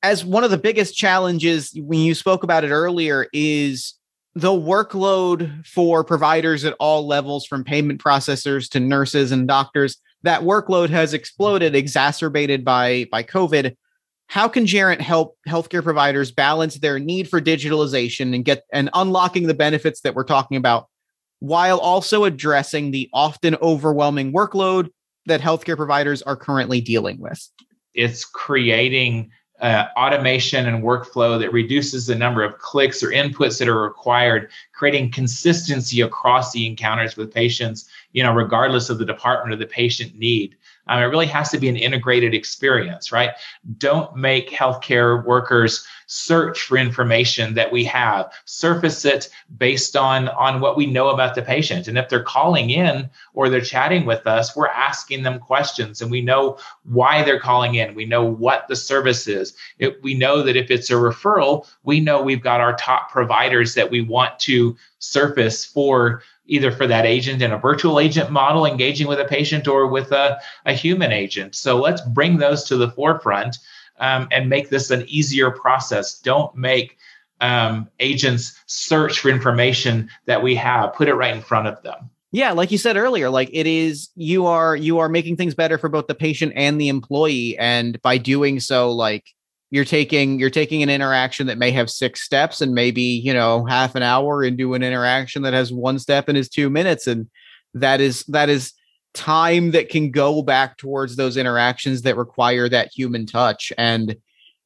as 0.02 0.24
one 0.24 0.44
of 0.44 0.50
the 0.50 0.58
biggest 0.58 0.96
challenges 0.96 1.72
when 1.76 2.00
you 2.00 2.14
spoke 2.14 2.44
about 2.44 2.62
it 2.62 2.70
earlier 2.70 3.26
is 3.32 3.94
the 4.34 4.50
workload 4.50 5.66
for 5.66 6.04
providers 6.04 6.64
at 6.64 6.76
all 6.78 7.06
levels 7.06 7.46
from 7.46 7.64
payment 7.64 8.02
processors 8.02 8.68
to 8.68 8.80
nurses 8.80 9.32
and 9.32 9.48
doctors 9.48 9.96
that 10.24 10.42
workload 10.42 10.88
has 10.90 11.14
exploded 11.14 11.74
exacerbated 11.74 12.64
by 12.64 13.06
by 13.10 13.22
covid. 13.22 13.76
How 14.26 14.48
can 14.48 14.64
Gerent 14.64 15.00
help 15.00 15.36
healthcare 15.46 15.82
providers 15.82 16.32
balance 16.32 16.76
their 16.76 16.98
need 16.98 17.28
for 17.28 17.40
digitalization 17.40 18.34
and 18.34 18.44
get 18.44 18.64
and 18.72 18.90
unlocking 18.94 19.46
the 19.46 19.54
benefits 19.54 20.00
that 20.00 20.14
we're 20.14 20.24
talking 20.24 20.56
about 20.56 20.88
while 21.40 21.78
also 21.78 22.24
addressing 22.24 22.90
the 22.90 23.08
often 23.12 23.54
overwhelming 23.56 24.32
workload 24.32 24.88
that 25.26 25.42
healthcare 25.42 25.76
providers 25.76 26.22
are 26.22 26.36
currently 26.36 26.80
dealing 26.80 27.20
with? 27.20 27.50
It's 27.92 28.24
creating 28.24 29.30
uh, 29.60 29.86
automation 29.96 30.66
and 30.66 30.82
workflow 30.82 31.38
that 31.38 31.52
reduces 31.52 32.06
the 32.06 32.14
number 32.14 32.42
of 32.42 32.58
clicks 32.58 33.02
or 33.02 33.08
inputs 33.08 33.58
that 33.58 33.68
are 33.68 33.82
required, 33.82 34.50
creating 34.72 35.10
consistency 35.10 36.00
across 36.00 36.52
the 36.52 36.66
encounters 36.66 37.16
with 37.16 37.32
patients, 37.32 37.88
you 38.12 38.22
know, 38.22 38.32
regardless 38.32 38.90
of 38.90 38.98
the 38.98 39.04
department 39.04 39.54
or 39.54 39.56
the 39.56 39.66
patient 39.66 40.16
need. 40.18 40.56
Um, 40.86 41.02
it 41.02 41.06
really 41.06 41.26
has 41.26 41.50
to 41.50 41.58
be 41.58 41.68
an 41.68 41.76
integrated 41.76 42.34
experience, 42.34 43.12
right? 43.12 43.30
Don't 43.78 44.14
make 44.16 44.50
healthcare 44.50 45.24
workers 45.24 45.86
search 46.06 46.62
for 46.62 46.76
information 46.76 47.54
that 47.54 47.72
we 47.72 47.84
have, 47.84 48.32
surface 48.44 49.04
it 49.04 49.30
based 49.56 49.96
on, 49.96 50.28
on 50.28 50.60
what 50.60 50.76
we 50.76 50.86
know 50.86 51.08
about 51.08 51.34
the 51.34 51.42
patient. 51.42 51.88
And 51.88 51.96
if 51.96 52.08
they're 52.08 52.22
calling 52.22 52.70
in 52.70 53.08
or 53.32 53.48
they're 53.48 53.60
chatting 53.60 54.04
with 54.04 54.26
us, 54.26 54.54
we're 54.54 54.68
asking 54.68 55.22
them 55.22 55.38
questions 55.38 56.02
and 56.02 56.10
we 56.10 56.20
know 56.20 56.58
why 56.84 57.22
they're 57.22 57.40
calling 57.40 57.76
in. 57.76 57.94
We 57.94 58.04
know 58.04 58.24
what 58.24 58.68
the 58.68 58.76
service 58.76 59.26
is. 59.26 59.54
It, 59.78 60.02
we 60.02 60.14
know 60.14 60.42
that 60.42 60.56
if 60.56 60.70
it's 60.70 60.90
a 60.90 60.94
referral, 60.94 61.66
we 61.82 62.00
know 62.00 62.22
we've 62.22 62.42
got 62.42 62.60
our 62.60 62.76
top 62.76 63.10
providers 63.10 63.74
that 63.74 63.90
we 63.90 64.02
want 64.02 64.38
to 64.40 64.76
surface 64.98 65.64
for 65.64 66.22
either 66.46 66.70
for 66.70 66.86
that 66.86 67.06
agent 67.06 67.42
in 67.42 67.52
a 67.52 67.58
virtual 67.58 67.98
agent 67.98 68.30
model 68.30 68.66
engaging 68.66 69.06
with 69.06 69.20
a 69.20 69.24
patient 69.24 69.66
or 69.66 69.86
with 69.86 70.12
a, 70.12 70.38
a 70.66 70.72
human 70.72 71.12
agent. 71.12 71.54
So 71.54 71.80
let's 71.80 72.00
bring 72.02 72.38
those 72.38 72.64
to 72.64 72.76
the 72.76 72.90
forefront 72.90 73.58
um, 73.98 74.28
and 74.30 74.48
make 74.48 74.68
this 74.68 74.90
an 74.90 75.04
easier 75.08 75.50
process. 75.50 76.18
Don't 76.20 76.54
make 76.54 76.98
um, 77.40 77.88
agents 78.00 78.58
search 78.66 79.20
for 79.20 79.28
information 79.28 80.08
that 80.26 80.42
we 80.42 80.54
have, 80.56 80.94
put 80.94 81.08
it 81.08 81.14
right 81.14 81.34
in 81.34 81.42
front 81.42 81.66
of 81.66 81.82
them. 81.82 82.10
Yeah, 82.32 82.50
like 82.50 82.72
you 82.72 82.78
said 82.78 82.96
earlier, 82.96 83.30
like 83.30 83.48
it 83.52 83.66
is 83.66 84.08
you 84.16 84.46
are 84.46 84.74
you 84.74 84.98
are 84.98 85.08
making 85.08 85.36
things 85.36 85.54
better 85.54 85.78
for 85.78 85.88
both 85.88 86.08
the 86.08 86.16
patient 86.16 86.52
and 86.56 86.80
the 86.80 86.88
employee 86.88 87.56
and 87.58 88.02
by 88.02 88.18
doing 88.18 88.58
so 88.58 88.90
like 88.90 89.32
you're 89.74 89.84
taking 89.84 90.38
you're 90.38 90.50
taking 90.50 90.84
an 90.84 90.88
interaction 90.88 91.48
that 91.48 91.58
may 91.58 91.72
have 91.72 91.90
six 91.90 92.22
steps 92.22 92.60
and 92.60 92.76
maybe 92.76 93.02
you 93.02 93.34
know 93.34 93.64
half 93.64 93.96
an 93.96 94.04
hour 94.04 94.44
into 94.44 94.74
an 94.74 94.84
interaction 94.84 95.42
that 95.42 95.52
has 95.52 95.72
one 95.72 95.98
step 95.98 96.28
and 96.28 96.38
is 96.38 96.48
two 96.48 96.70
minutes. 96.70 97.08
And 97.08 97.28
that 97.74 98.00
is 98.00 98.22
that 98.26 98.48
is 98.48 98.72
time 99.14 99.72
that 99.72 99.88
can 99.88 100.12
go 100.12 100.42
back 100.42 100.76
towards 100.76 101.16
those 101.16 101.36
interactions 101.36 102.02
that 102.02 102.16
require 102.16 102.68
that 102.68 102.92
human 102.94 103.26
touch. 103.26 103.72
And 103.76 104.14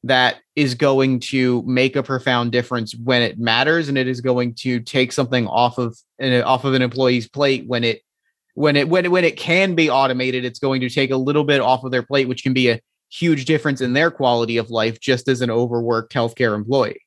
that 0.04 0.40
is 0.56 0.74
going 0.74 1.20
to 1.20 1.62
make 1.62 1.96
a 1.96 2.02
profound 2.02 2.52
difference 2.52 2.94
when 2.94 3.22
it 3.22 3.38
matters. 3.38 3.88
And 3.88 3.96
it 3.96 4.08
is 4.08 4.20
going 4.20 4.56
to 4.56 4.78
take 4.78 5.12
something 5.12 5.46
off 5.46 5.78
of 5.78 5.98
an 6.18 6.42
off 6.42 6.66
of 6.66 6.74
an 6.74 6.82
employee's 6.82 7.26
plate 7.26 7.64
when 7.66 7.82
it 7.82 8.02
when 8.52 8.76
it 8.76 8.90
when 8.90 9.06
it, 9.06 9.10
when 9.10 9.24
it 9.24 9.38
can 9.38 9.74
be 9.74 9.88
automated. 9.88 10.44
It's 10.44 10.58
going 10.58 10.82
to 10.82 10.90
take 10.90 11.12
a 11.12 11.16
little 11.16 11.44
bit 11.44 11.62
off 11.62 11.82
of 11.82 11.92
their 11.92 12.02
plate 12.02 12.28
which 12.28 12.42
can 12.42 12.52
be 12.52 12.68
a 12.68 12.78
huge 13.10 13.44
difference 13.44 13.80
in 13.80 13.92
their 13.92 14.10
quality 14.10 14.56
of 14.56 14.70
life 14.70 15.00
just 15.00 15.28
as 15.28 15.40
an 15.40 15.50
overworked 15.50 16.12
healthcare 16.12 16.54
employee. 16.54 17.00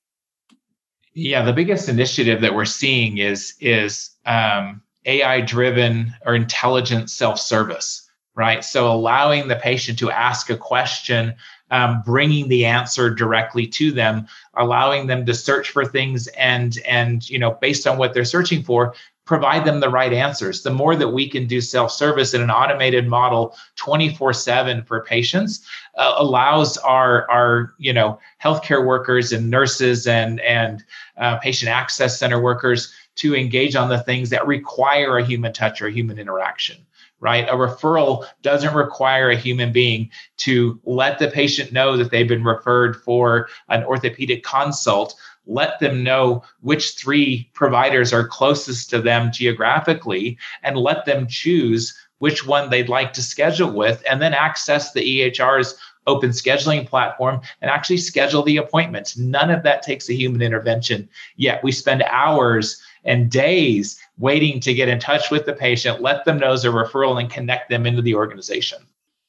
Yeah, 1.14 1.44
the 1.44 1.54
biggest 1.54 1.90
initiative 1.90 2.42
that 2.42 2.56
we're 2.56 2.66
seeing 2.66 3.18
is 3.18 3.56
is 3.60 4.12
um, 4.26 4.82
AI 5.06 5.42
driven 5.42 6.14
or 6.26 6.36
intelligent 6.36 7.10
self 7.10 7.40
service, 7.40 8.10
right? 8.36 8.64
So 8.64 8.92
allowing 8.92 9.48
the 9.48 9.58
patient 9.58 10.00
to 10.00 10.10
ask 10.10 10.50
a 10.50 10.58
question, 10.58 11.36
um, 11.72 12.04
bringing 12.06 12.48
the 12.48 12.66
answer 12.66 13.10
directly 13.10 13.66
to 13.66 13.92
them, 13.92 14.28
allowing 14.56 15.08
them 15.08 15.26
to 15.26 15.34
search 15.34 15.72
for 15.72 15.86
things 15.86 16.28
and 16.38 16.78
and 16.88 17.30
you 17.30 17.40
know 17.40 17.52
based 17.62 17.88
on 17.88 17.98
what 17.98 18.14
they're 18.14 18.26
searching 18.26 18.62
for, 18.62 18.94
provide 19.26 19.64
them 19.64 19.80
the 19.80 19.90
right 19.90 20.12
answers. 20.12 20.62
The 20.62 20.72
more 20.72 20.96
that 20.96 21.08
we 21.08 21.30
can 21.30 21.48
do 21.48 21.62
self 21.62 21.92
service 21.92 22.34
in 22.34 22.42
an 22.42 22.52
automated 22.52 23.08
model 23.08 23.56
24 23.78 24.34
7 24.34 24.84
for 24.84 25.06
patients 25.06 25.66
uh, 25.96 26.16
allows 26.18 26.78
our, 26.80 27.30
our 27.32 27.74
you 27.78 27.94
know, 27.94 28.20
healthcare 28.44 28.86
workers 28.86 29.32
and 29.32 29.50
nurses 29.50 30.06
and, 30.06 30.42
and 30.42 30.84
uh, 31.18 31.38
patient 31.38 31.72
access 31.72 32.20
center 32.20 32.42
workers 32.42 32.94
to 33.16 33.36
engage 33.36 33.76
on 33.76 33.90
the 33.90 34.00
things 34.00 34.30
that 34.30 34.46
require 34.48 35.18
a 35.18 35.26
human 35.26 35.54
touch 35.54 35.82
or 35.82 35.90
human 35.90 36.20
interaction 36.20 36.86
right? 37.22 37.48
A 37.48 37.54
referral 37.54 38.26
doesn't 38.42 38.74
require 38.74 39.30
a 39.30 39.38
human 39.38 39.72
being 39.72 40.10
to 40.38 40.80
let 40.84 41.20
the 41.20 41.30
patient 41.30 41.72
know 41.72 41.96
that 41.96 42.12
they've 42.12 42.28
been 42.28 42.44
referred 42.44 43.02
for 43.04 43.48
an 43.70 43.84
orthopedic 43.86 44.44
consult 44.44 45.16
let 45.48 45.80
them 45.80 46.04
know 46.04 46.44
which 46.62 46.92
three 46.92 47.50
providers 47.54 48.14
are 48.14 48.28
closest 48.28 48.90
to 48.90 49.02
them 49.02 49.32
geographically 49.32 50.38
and 50.64 50.78
let 50.78 51.06
them 51.06 51.28
choose 51.28 51.98
which 52.20 52.46
one 52.46 52.70
they'd 52.70 52.90
like 52.90 53.14
to 53.14 53.24
schedule 53.24 53.72
with 53.72 54.04
and 54.10 54.22
then 54.22 54.34
access 54.34 54.94
the 54.94 55.02
EHR's 55.02 55.76
open 56.08 56.30
scheduling 56.32 56.88
platform 56.88 57.42
and 57.62 57.70
actually 57.70 57.98
schedule 57.98 58.44
the 58.44 58.58
appointments. 58.58 59.18
None 59.18 59.50
of 59.50 59.64
that 59.64 59.82
takes 59.82 60.10
a 60.10 60.14
human 60.14 60.42
intervention. 60.42 61.10
Yet 61.36 61.64
we 61.64 61.72
spend 61.72 62.04
hours 62.04 62.82
and 63.04 63.30
days 63.30 64.00
waiting 64.18 64.60
to 64.62 64.74
get 64.74 64.88
in 64.88 65.00
touch 65.00 65.32
with 65.32 65.46
the 65.46 65.54
patient, 65.54 66.02
let 66.02 66.26
them 66.26 66.38
know 66.38 66.52
as 66.52 66.66
a 66.66 66.70
referral 66.70 67.20
and 67.20 67.30
connect 67.30 67.70
them 67.70 67.86
into 67.86 68.02
the 68.02 68.16
organization. 68.16 68.80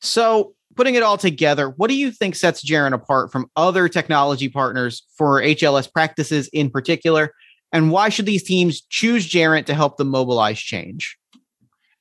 So 0.01 0.55
putting 0.75 0.95
it 0.95 1.03
all 1.03 1.19
together, 1.19 1.71
what 1.71 1.89
do 1.89 1.97
you 1.97 2.11
think 2.11 2.35
sets 2.35 2.65
Gerent 2.65 2.95
apart 2.95 3.33
from 3.33 3.51
other 3.57 3.89
technology 3.89 4.49
partners 4.49 5.05
for 5.17 5.41
HLS 5.41 5.91
practices 5.93 6.49
in 6.53 6.71
particular? 6.71 7.33
And 7.73 7.91
why 7.91 8.11
should 8.11 8.27
these 8.27 8.43
teams 8.43 8.83
choose 8.83 9.29
Gerent 9.29 9.67
to 9.67 9.75
help 9.75 9.97
them 9.97 10.09
mobilize 10.09 10.59
change? 10.59 11.17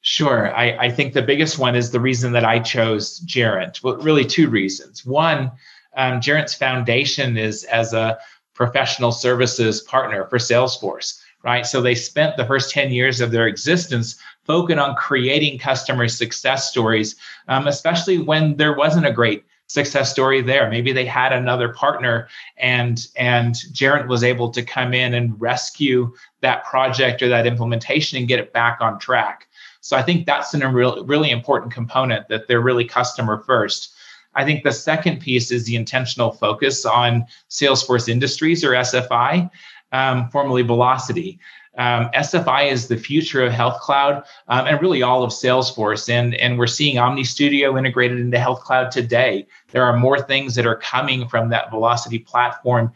Sure. 0.02 0.54
I, 0.56 0.72
I 0.78 0.92
think 0.92 1.14
the 1.14 1.22
biggest 1.22 1.60
one 1.60 1.76
is 1.76 1.92
the 1.92 2.00
reason 2.00 2.32
that 2.34 2.44
I 2.44 2.60
chose 2.60 3.20
Gerent. 3.22 3.84
Well, 3.84 3.98
really, 3.98 4.26
two 4.26 4.50
reasons. 4.50 5.06
One, 5.06 5.52
um, 5.96 6.20
Gerent's 6.20 6.56
foundation 6.56 7.38
is 7.38 7.64
as 7.66 7.94
a 7.94 8.18
professional 8.56 9.12
services 9.12 9.82
partner 9.82 10.26
for 10.26 10.38
Salesforce 10.38 11.21
right? 11.44 11.66
So 11.66 11.82
they 11.82 11.96
spent 11.96 12.38
the 12.38 12.46
first 12.46 12.72
10 12.72 12.92
years 12.92 13.22
of 13.22 13.32
their 13.32 13.48
existence 13.48 14.18
focused 14.46 14.80
on 14.80 14.96
creating 14.96 15.60
customer 15.60 16.08
success 16.08 16.70
stories, 16.70 17.16
um, 17.48 17.68
especially 17.68 18.20
when 18.20 18.58
there 18.58 18.76
wasn't 18.76 19.08
a 19.08 19.12
great 19.12 19.44
success 19.68 20.12
story 20.12 20.42
there. 20.42 20.70
Maybe 20.70 20.92
they 20.92 21.06
had 21.06 21.32
another 21.32 21.70
partner 21.70 22.28
and 22.58 23.08
and 23.16 23.56
Gerent 23.72 24.08
was 24.08 24.24
able 24.24 24.50
to 24.50 24.64
come 24.64 24.94
in 24.94 25.14
and 25.14 25.40
rescue 25.40 26.14
that 26.42 26.66
project 26.66 27.22
or 27.22 27.30
that 27.30 27.48
implementation 27.48 28.18
and 28.18 28.28
get 28.28 28.40
it 28.40 28.52
back 28.52 28.80
on 28.82 29.00
track. 29.00 29.48
So 29.80 29.96
I 29.96 30.04
think 30.04 30.26
that's 30.26 30.54
a 30.54 30.68
real, 30.68 31.06
really 31.06 31.32
important 31.32 31.74
component 31.74 32.28
that 32.28 32.48
they're 32.48 32.62
really 32.62 32.86
customer 32.86 33.44
first. 33.46 33.94
I 34.36 34.46
think 34.46 34.64
the 34.64 34.72
second 34.72 35.20
piece 35.20 35.52
is 35.52 35.66
the 35.66 35.76
intentional 35.76 36.32
focus 36.32 36.86
on 36.86 37.26
Salesforce 37.50 38.08
Industries 38.08 38.64
or 38.64 38.72
SFI 38.72 39.50
um, 39.92 40.30
formerly 40.30 40.64
Vlocity. 40.64 41.38
Um, 41.78 42.10
SFI 42.14 42.70
is 42.70 42.88
the 42.88 42.98
future 42.98 43.46
of 43.46 43.54
Health 43.54 43.80
Cloud 43.80 44.24
um, 44.50 44.68
and 44.68 44.82
really 44.82 45.02
all 45.02 45.24
of 45.24 45.32
Salesforce. 45.32 46.10
And, 46.10 46.36
and 46.36 46.60
we're 46.60 46.68
seeing 46.68 46.98
Omni 46.98 47.24
Studio 47.24 47.78
integrated 47.78 48.20
into 48.20 48.38
Health 48.38 48.62
Cloud 48.62 48.92
today. 48.92 49.48
There 49.70 49.84
are 49.84 49.96
more 49.96 50.20
things 50.22 50.56
that 50.56 50.66
are 50.66 50.76
coming 50.76 51.28
from 51.28 51.50
that 51.50 51.72
Vlocity 51.72 52.26
platform 52.26 52.92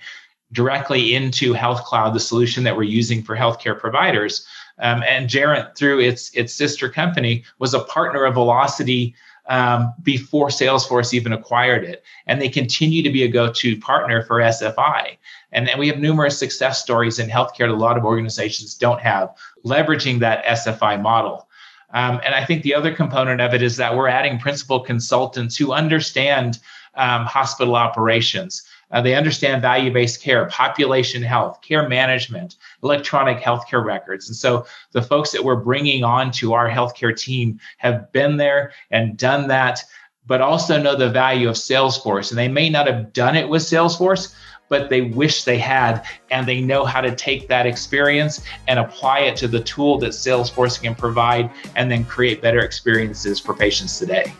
directly 0.52 1.16
into 1.16 1.54
Health 1.54 1.84
Cloud, 1.84 2.14
the 2.14 2.20
solution 2.20 2.64
that 2.66 2.76
we're 2.76 2.84
using 2.84 3.24
for 3.24 3.36
healthcare 3.36 3.80
providers. 3.80 4.46
Um, 4.80 5.04
and 5.08 5.30
Gerent, 5.30 5.78
through 5.78 6.02
its 6.02 6.32
its 6.32 6.54
sister 6.54 6.90
company, 6.90 7.46
was 7.60 7.74
a 7.74 7.80
partner 7.80 8.26
of 8.26 8.36
Vlocity 8.36 9.14
um, 9.48 9.94
before 10.02 10.48
Salesforce 10.48 11.14
even 11.14 11.32
acquired 11.32 11.84
it. 11.84 12.04
And 12.28 12.42
they 12.42 12.50
continue 12.50 13.04
to 13.04 13.10
be 13.10 13.24
a 13.24 13.28
go 13.28 13.52
to 13.52 13.80
partner 13.80 14.24
for 14.24 14.40
SFI. 14.40 15.18
And, 15.56 15.70
and 15.70 15.80
we 15.80 15.88
have 15.88 16.00
numerous 16.00 16.38
success 16.38 16.82
stories 16.82 17.18
in 17.18 17.30
healthcare 17.30 17.68
that 17.68 17.70
a 17.70 17.76
lot 17.76 17.98
of 17.98 18.04
organizations 18.04 18.76
don't 18.76 19.02
have, 19.02 19.34
leveraging 19.66 20.20
that 20.20 20.46
SFI 20.46 21.02
model. 21.02 21.48
Um, 21.94 22.20
and 22.26 22.36
I 22.36 22.44
think 22.44 22.64
the 22.64 22.76
other 22.76 22.94
component 22.94 23.40
of 23.40 23.54
it 23.54 23.62
is 23.62 23.78
that 23.78 23.96
we're 23.96 24.10
adding 24.10 24.38
principal 24.38 24.82
consultants 24.82 25.56
who 25.56 25.72
understand 25.72 26.60
um, 26.96 27.26
hospital 27.26 27.76
operations. 27.76 28.64
Uh, 28.92 29.02
they 29.02 29.16
understand 29.16 29.62
value 29.62 29.92
based 29.92 30.22
care, 30.22 30.46
population 30.48 31.24
health, 31.24 31.62
care 31.62 31.88
management, 31.88 32.56
electronic 32.84 33.38
healthcare 33.38 33.84
records. 33.84 34.28
And 34.28 34.36
so 34.36 34.66
the 34.92 35.02
folks 35.02 35.32
that 35.32 35.44
we're 35.44 35.56
bringing 35.56 36.04
on 36.04 36.32
to 36.32 36.54
our 36.54 36.70
healthcare 36.70 37.18
team 37.18 37.60
have 37.78 38.12
been 38.12 38.36
there 38.38 38.74
and 38.92 39.18
done 39.18 39.48
that, 39.48 39.82
but 40.28 40.42
also 40.42 40.82
know 40.82 40.96
the 40.96 41.10
value 41.10 41.48
of 41.48 41.56
Salesforce. 41.56 42.30
And 42.30 42.38
they 42.38 42.50
may 42.50 42.70
not 42.70 42.88
have 42.88 43.14
done 43.14 43.36
it 43.36 43.48
with 43.48 43.62
Salesforce, 43.62 44.36
but 44.70 44.90
they 44.90 45.02
wish 45.02 45.44
they 45.44 45.58
had, 45.58 46.06
and 46.32 46.48
they 46.48 46.62
know 46.62 46.86
how 46.86 47.02
to 47.02 47.16
take 47.16 47.48
that 47.48 47.66
experience 47.66 48.42
and 48.68 48.80
apply 48.80 49.20
it 49.20 49.36
to 49.38 49.48
the 49.48 49.60
tool 49.62 49.98
that 50.00 50.12
Salesforce 50.12 50.82
can 50.82 50.96
provide 50.96 51.50
and 51.76 51.90
then 51.90 52.04
create 52.06 52.42
better 52.42 52.60
experiences 52.60 53.40
for 53.40 53.54
patients 53.54 54.00
today. 54.00 54.34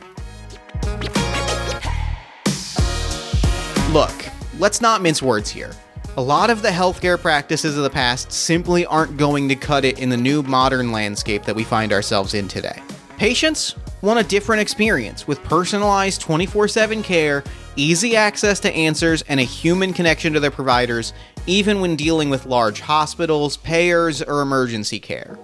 Look, 3.92 4.26
let's 4.60 4.82
not 4.82 5.02
mince 5.02 5.22
words 5.22 5.50
here. 5.50 5.72
A 6.18 6.22
lot 6.22 6.50
of 6.50 6.62
the 6.62 6.70
healthcare 6.70 7.20
practices 7.20 7.78
of 7.78 7.84
the 7.84 7.90
past 7.90 8.32
simply 8.32 8.86
aren't 8.86 9.18
going 9.18 9.50
to 9.50 9.56
cut 9.56 9.84
it 9.84 10.00
in 10.00 10.10
the 10.10 10.18
new 10.18 10.42
modern 10.44 10.92
landscape 10.92 11.44
that 11.44 11.56
we 11.56 11.64
find 11.64 11.92
ourselves 11.92 12.34
in 12.34 12.48
today. 12.48 12.82
Patients 13.18 13.76
want 14.02 14.20
a 14.20 14.24
different 14.24 14.62
experience 14.62 15.28
with 15.28 15.44
personalized 15.44 16.22
24 16.22 16.68
7 16.68 17.04
care, 17.04 17.44
easy 17.76 18.16
access 18.16 18.60
to 18.62 18.74
answers, 18.74 19.22
and 19.24 19.40
a 19.40 19.44
human 19.44 19.94
connection 19.94 20.34
to 20.34 20.40
their 20.40 20.52
providers, 20.52 21.14
even 21.48 21.82
when 21.82 21.96
dealing 21.96 22.30
with 22.30 22.46
large 22.46 22.80
hospitals, 22.80 23.58
payers, 23.58 24.22
or 24.22 24.42
emergency 24.42 25.00
care. 25.00 25.38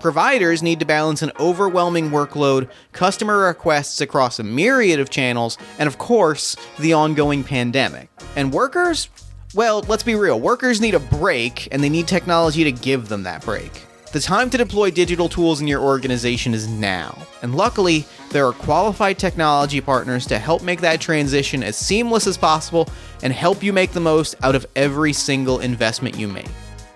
Providers 0.00 0.62
need 0.62 0.78
to 0.80 0.86
balance 0.86 1.22
an 1.22 1.32
overwhelming 1.40 2.10
workload, 2.10 2.68
customer 2.92 3.38
requests 3.38 4.00
across 4.00 4.38
a 4.38 4.44
myriad 4.44 5.00
of 5.00 5.10
channels, 5.10 5.56
and 5.78 5.86
of 5.86 5.98
course, 5.98 6.54
the 6.78 6.92
ongoing 6.92 7.42
pandemic. 7.42 8.10
And 8.36 8.52
workers? 8.52 9.08
Well, 9.54 9.80
let's 9.88 10.02
be 10.02 10.14
real, 10.14 10.38
workers 10.38 10.80
need 10.80 10.94
a 10.94 11.00
break, 11.00 11.68
and 11.72 11.82
they 11.82 11.88
need 11.88 12.06
technology 12.06 12.64
to 12.64 12.72
give 12.72 13.08
them 13.08 13.22
that 13.22 13.42
break. 13.42 13.85
The 14.12 14.20
time 14.20 14.50
to 14.50 14.56
deploy 14.56 14.90
digital 14.92 15.28
tools 15.28 15.60
in 15.60 15.66
your 15.66 15.82
organization 15.82 16.54
is 16.54 16.68
now, 16.68 17.18
and 17.42 17.54
luckily, 17.54 18.06
there 18.30 18.46
are 18.46 18.52
qualified 18.52 19.18
technology 19.18 19.80
partners 19.80 20.26
to 20.26 20.38
help 20.38 20.62
make 20.62 20.80
that 20.80 21.00
transition 21.00 21.62
as 21.62 21.76
seamless 21.76 22.26
as 22.26 22.38
possible 22.38 22.88
and 23.22 23.32
help 23.32 23.62
you 23.62 23.72
make 23.72 23.90
the 23.90 24.00
most 24.00 24.36
out 24.42 24.54
of 24.54 24.64
every 24.76 25.12
single 25.12 25.58
investment 25.58 26.16
you 26.16 26.28
make. 26.28 26.48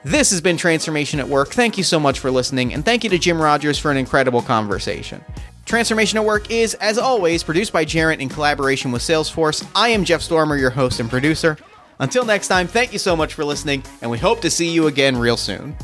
This 0.04 0.30
has 0.30 0.40
been 0.40 0.56
Transformation 0.56 1.20
at 1.20 1.28
Work. 1.28 1.48
Thank 1.48 1.76
you 1.76 1.84
so 1.84 2.00
much 2.00 2.20
for 2.20 2.30
listening, 2.30 2.72
and 2.72 2.84
thank 2.84 3.04
you 3.04 3.10
to 3.10 3.18
Jim 3.18 3.42
Rogers 3.42 3.78
for 3.78 3.90
an 3.90 3.96
incredible 3.96 4.40
conversation. 4.40 5.22
Transformation 5.66 6.16
at 6.16 6.24
Work 6.24 6.50
is, 6.50 6.74
as 6.74 6.96
always, 6.96 7.42
produced 7.42 7.72
by 7.72 7.84
Gerent 7.84 8.20
in 8.20 8.28
collaboration 8.28 8.92
with 8.92 9.02
Salesforce. 9.02 9.68
I 9.74 9.90
am 9.90 10.04
Jeff 10.04 10.22
Stormer, 10.22 10.56
your 10.56 10.70
host 10.70 11.00
and 11.00 11.10
producer. 11.10 11.58
Until 11.98 12.24
next 12.24 12.48
time, 12.48 12.66
thank 12.66 12.92
you 12.94 12.98
so 12.98 13.14
much 13.14 13.34
for 13.34 13.44
listening, 13.44 13.82
and 14.00 14.10
we 14.10 14.16
hope 14.16 14.40
to 14.40 14.50
see 14.50 14.70
you 14.70 14.86
again 14.86 15.18
real 15.18 15.36
soon. 15.36 15.76